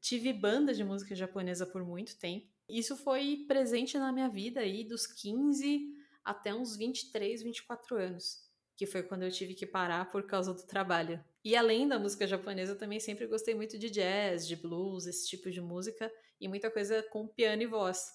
[0.00, 2.48] Tive banda de música japonesa por muito tempo.
[2.68, 8.38] Isso foi presente na minha vida aí dos 15 até uns 23, 24 anos,
[8.76, 11.22] que foi quando eu tive que parar por causa do trabalho.
[11.44, 15.28] E além da música japonesa, eu também sempre gostei muito de jazz, de blues, esse
[15.28, 18.12] tipo de música e muita coisa com piano e voz.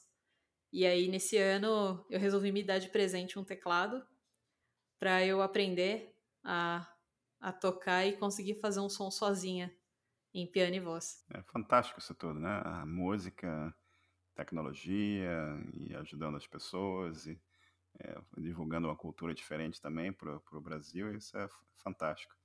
[0.71, 4.05] E aí nesse ano eu resolvi me dar de presente um teclado
[4.99, 6.87] para eu aprender a,
[7.39, 9.75] a tocar e conseguir fazer um som sozinha
[10.33, 11.23] em piano e voz.
[11.29, 12.61] É fantástico isso tudo, né?
[12.65, 13.73] A música
[14.35, 15.29] tecnologia
[15.73, 17.39] e ajudando as pessoas e
[17.99, 22.35] é, divulgando uma cultura diferente também para o Brasil, isso é fantástico.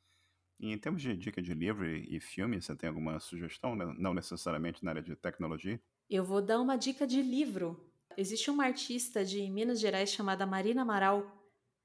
[0.60, 4.84] E em termos de dica de livro e filme, você tem alguma sugestão, não necessariamente
[4.84, 5.80] na área de tecnologia?
[6.10, 7.88] Eu vou dar uma dica de livro.
[8.16, 11.24] Existe uma artista de Minas Gerais chamada Marina Amaral.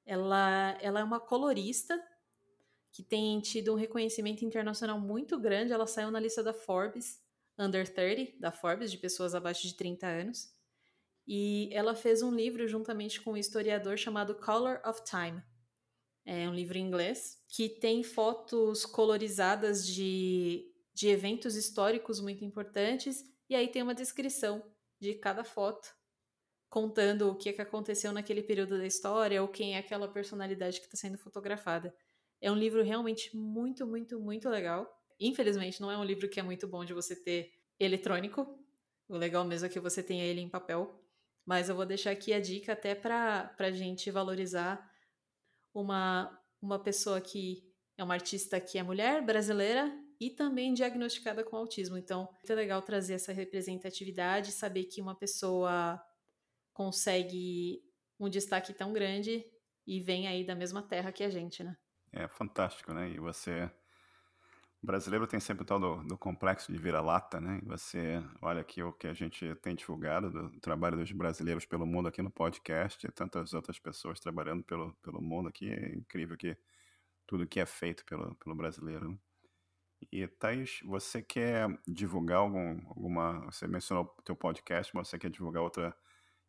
[0.05, 2.01] Ela, ela é uma colorista
[2.91, 5.71] que tem tido um reconhecimento internacional muito grande.
[5.71, 7.21] Ela saiu na lista da Forbes
[7.57, 10.52] Under 30, da Forbes, de pessoas abaixo de 30 anos.
[11.27, 15.41] E ela fez um livro juntamente com um historiador chamado Color of Time.
[16.25, 23.23] É um livro em inglês que tem fotos colorizadas de, de eventos históricos muito importantes
[23.49, 24.63] e aí tem uma descrição
[24.99, 25.93] de cada foto
[26.69, 30.79] contando o que, é que aconteceu naquele período da história ou quem é aquela personalidade
[30.79, 31.93] que está sendo fotografada.
[32.41, 34.91] É um livro realmente muito, muito, muito legal.
[35.19, 38.59] Infelizmente, não é um livro que é muito bom de você ter eletrônico.
[39.07, 41.02] O legal mesmo é que você tenha ele em papel.
[41.45, 44.89] Mas eu vou deixar aqui a dica até para a gente valorizar
[45.73, 51.57] uma, uma pessoa que é uma artista que é mulher, brasileira e também diagnosticada com
[51.57, 51.97] autismo.
[51.97, 56.01] Então, é muito legal trazer essa representatividade, saber que uma pessoa
[56.73, 57.83] consegue
[58.19, 59.45] um destaque tão grande
[59.85, 61.75] e vem aí da mesma terra que a gente, né?
[62.11, 63.09] É fantástico, né?
[63.09, 63.69] E você.
[64.83, 67.61] O brasileiro tem sempre o tal do, do complexo de vira-lata, né?
[67.63, 72.09] Você olha aqui o que a gente tem divulgado do trabalho dos brasileiros pelo mundo
[72.09, 75.71] aqui no podcast e tantas outras pessoas trabalhando pelo, pelo mundo aqui.
[75.71, 76.57] É incrível que
[77.25, 79.07] tudo que é feito pelo, pelo brasileiro.
[79.07, 79.17] Né?
[80.11, 83.39] E, Thaís, você quer divulgar algum, alguma.
[83.45, 85.95] Você mencionou o teu podcast, mas você quer divulgar outra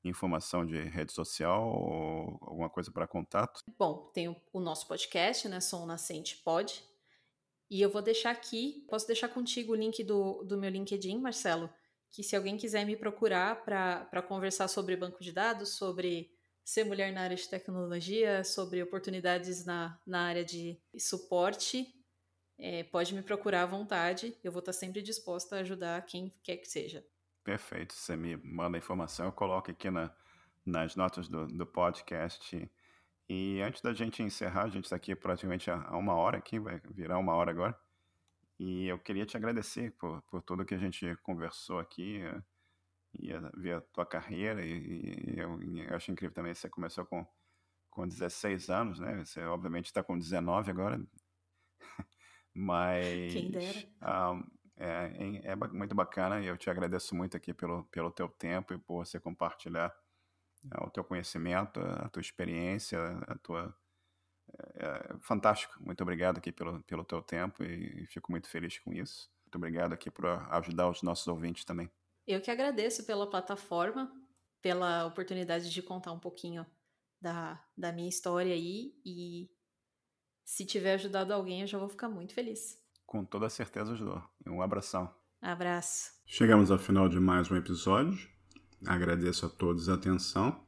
[0.02, 3.62] informação de rede social ou alguma coisa para contato?
[3.78, 5.60] Bom, tem o nosso podcast, né?
[5.60, 6.82] Som Nascente Pod.
[7.70, 11.70] E eu vou deixar aqui, posso deixar contigo o link do, do meu LinkedIn, Marcelo,
[12.10, 16.30] que se alguém quiser me procurar para conversar sobre banco de dados, sobre
[16.64, 21.86] ser mulher na área de tecnologia, sobre oportunidades na, na área de suporte,
[22.58, 24.36] é, pode me procurar à vontade.
[24.42, 27.04] Eu vou estar sempre disposta a ajudar quem quer que seja.
[27.42, 27.92] Perfeito.
[27.92, 30.14] Você me manda a informação, eu coloco aqui na,
[30.64, 32.70] nas notas do, do podcast.
[33.28, 36.80] E antes da gente encerrar, a gente está aqui praticamente há uma hora aqui, vai
[36.90, 37.78] virar uma hora agora.
[38.58, 42.42] E eu queria te agradecer por, por tudo que a gente conversou aqui eh,
[43.14, 44.64] e ver a tua carreira.
[44.64, 47.26] E, e eu, eu, acho incrível também, você começou com,
[47.90, 49.24] com 16 anos, né?
[49.24, 51.00] Você obviamente está com 19 agora.
[52.54, 53.32] Mas.
[53.32, 53.88] Quem dera.
[54.32, 54.44] Um,
[54.76, 58.78] é, é, muito bacana e eu te agradeço muito aqui pelo, pelo teu tempo e
[58.78, 59.94] por você compartilhar
[60.80, 63.76] o teu conhecimento, a tua experiência, a tua...
[64.74, 65.74] É, é, fantástico.
[65.80, 69.30] Muito obrigado aqui pelo, pelo teu tempo e, e fico muito feliz com isso.
[69.44, 71.90] Muito obrigado aqui por ajudar os nossos ouvintes também.
[72.26, 74.12] Eu que agradeço pela plataforma,
[74.62, 76.66] pela oportunidade de contar um pouquinho
[77.20, 79.50] da, da minha história aí e
[80.44, 82.84] se tiver ajudado alguém eu já vou ficar muito feliz
[83.14, 84.20] com toda certeza ajudou.
[84.44, 85.08] Um abração.
[85.40, 86.10] Abraço.
[86.26, 88.33] Chegamos ao final de mais um episódio.
[88.86, 90.60] Agradeço a todos a atenção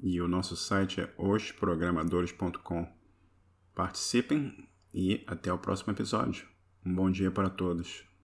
[0.00, 2.86] e o nosso site é osprogramadores.com.
[3.74, 6.46] Participem e até o próximo episódio.
[6.84, 8.07] Um bom dia para todos.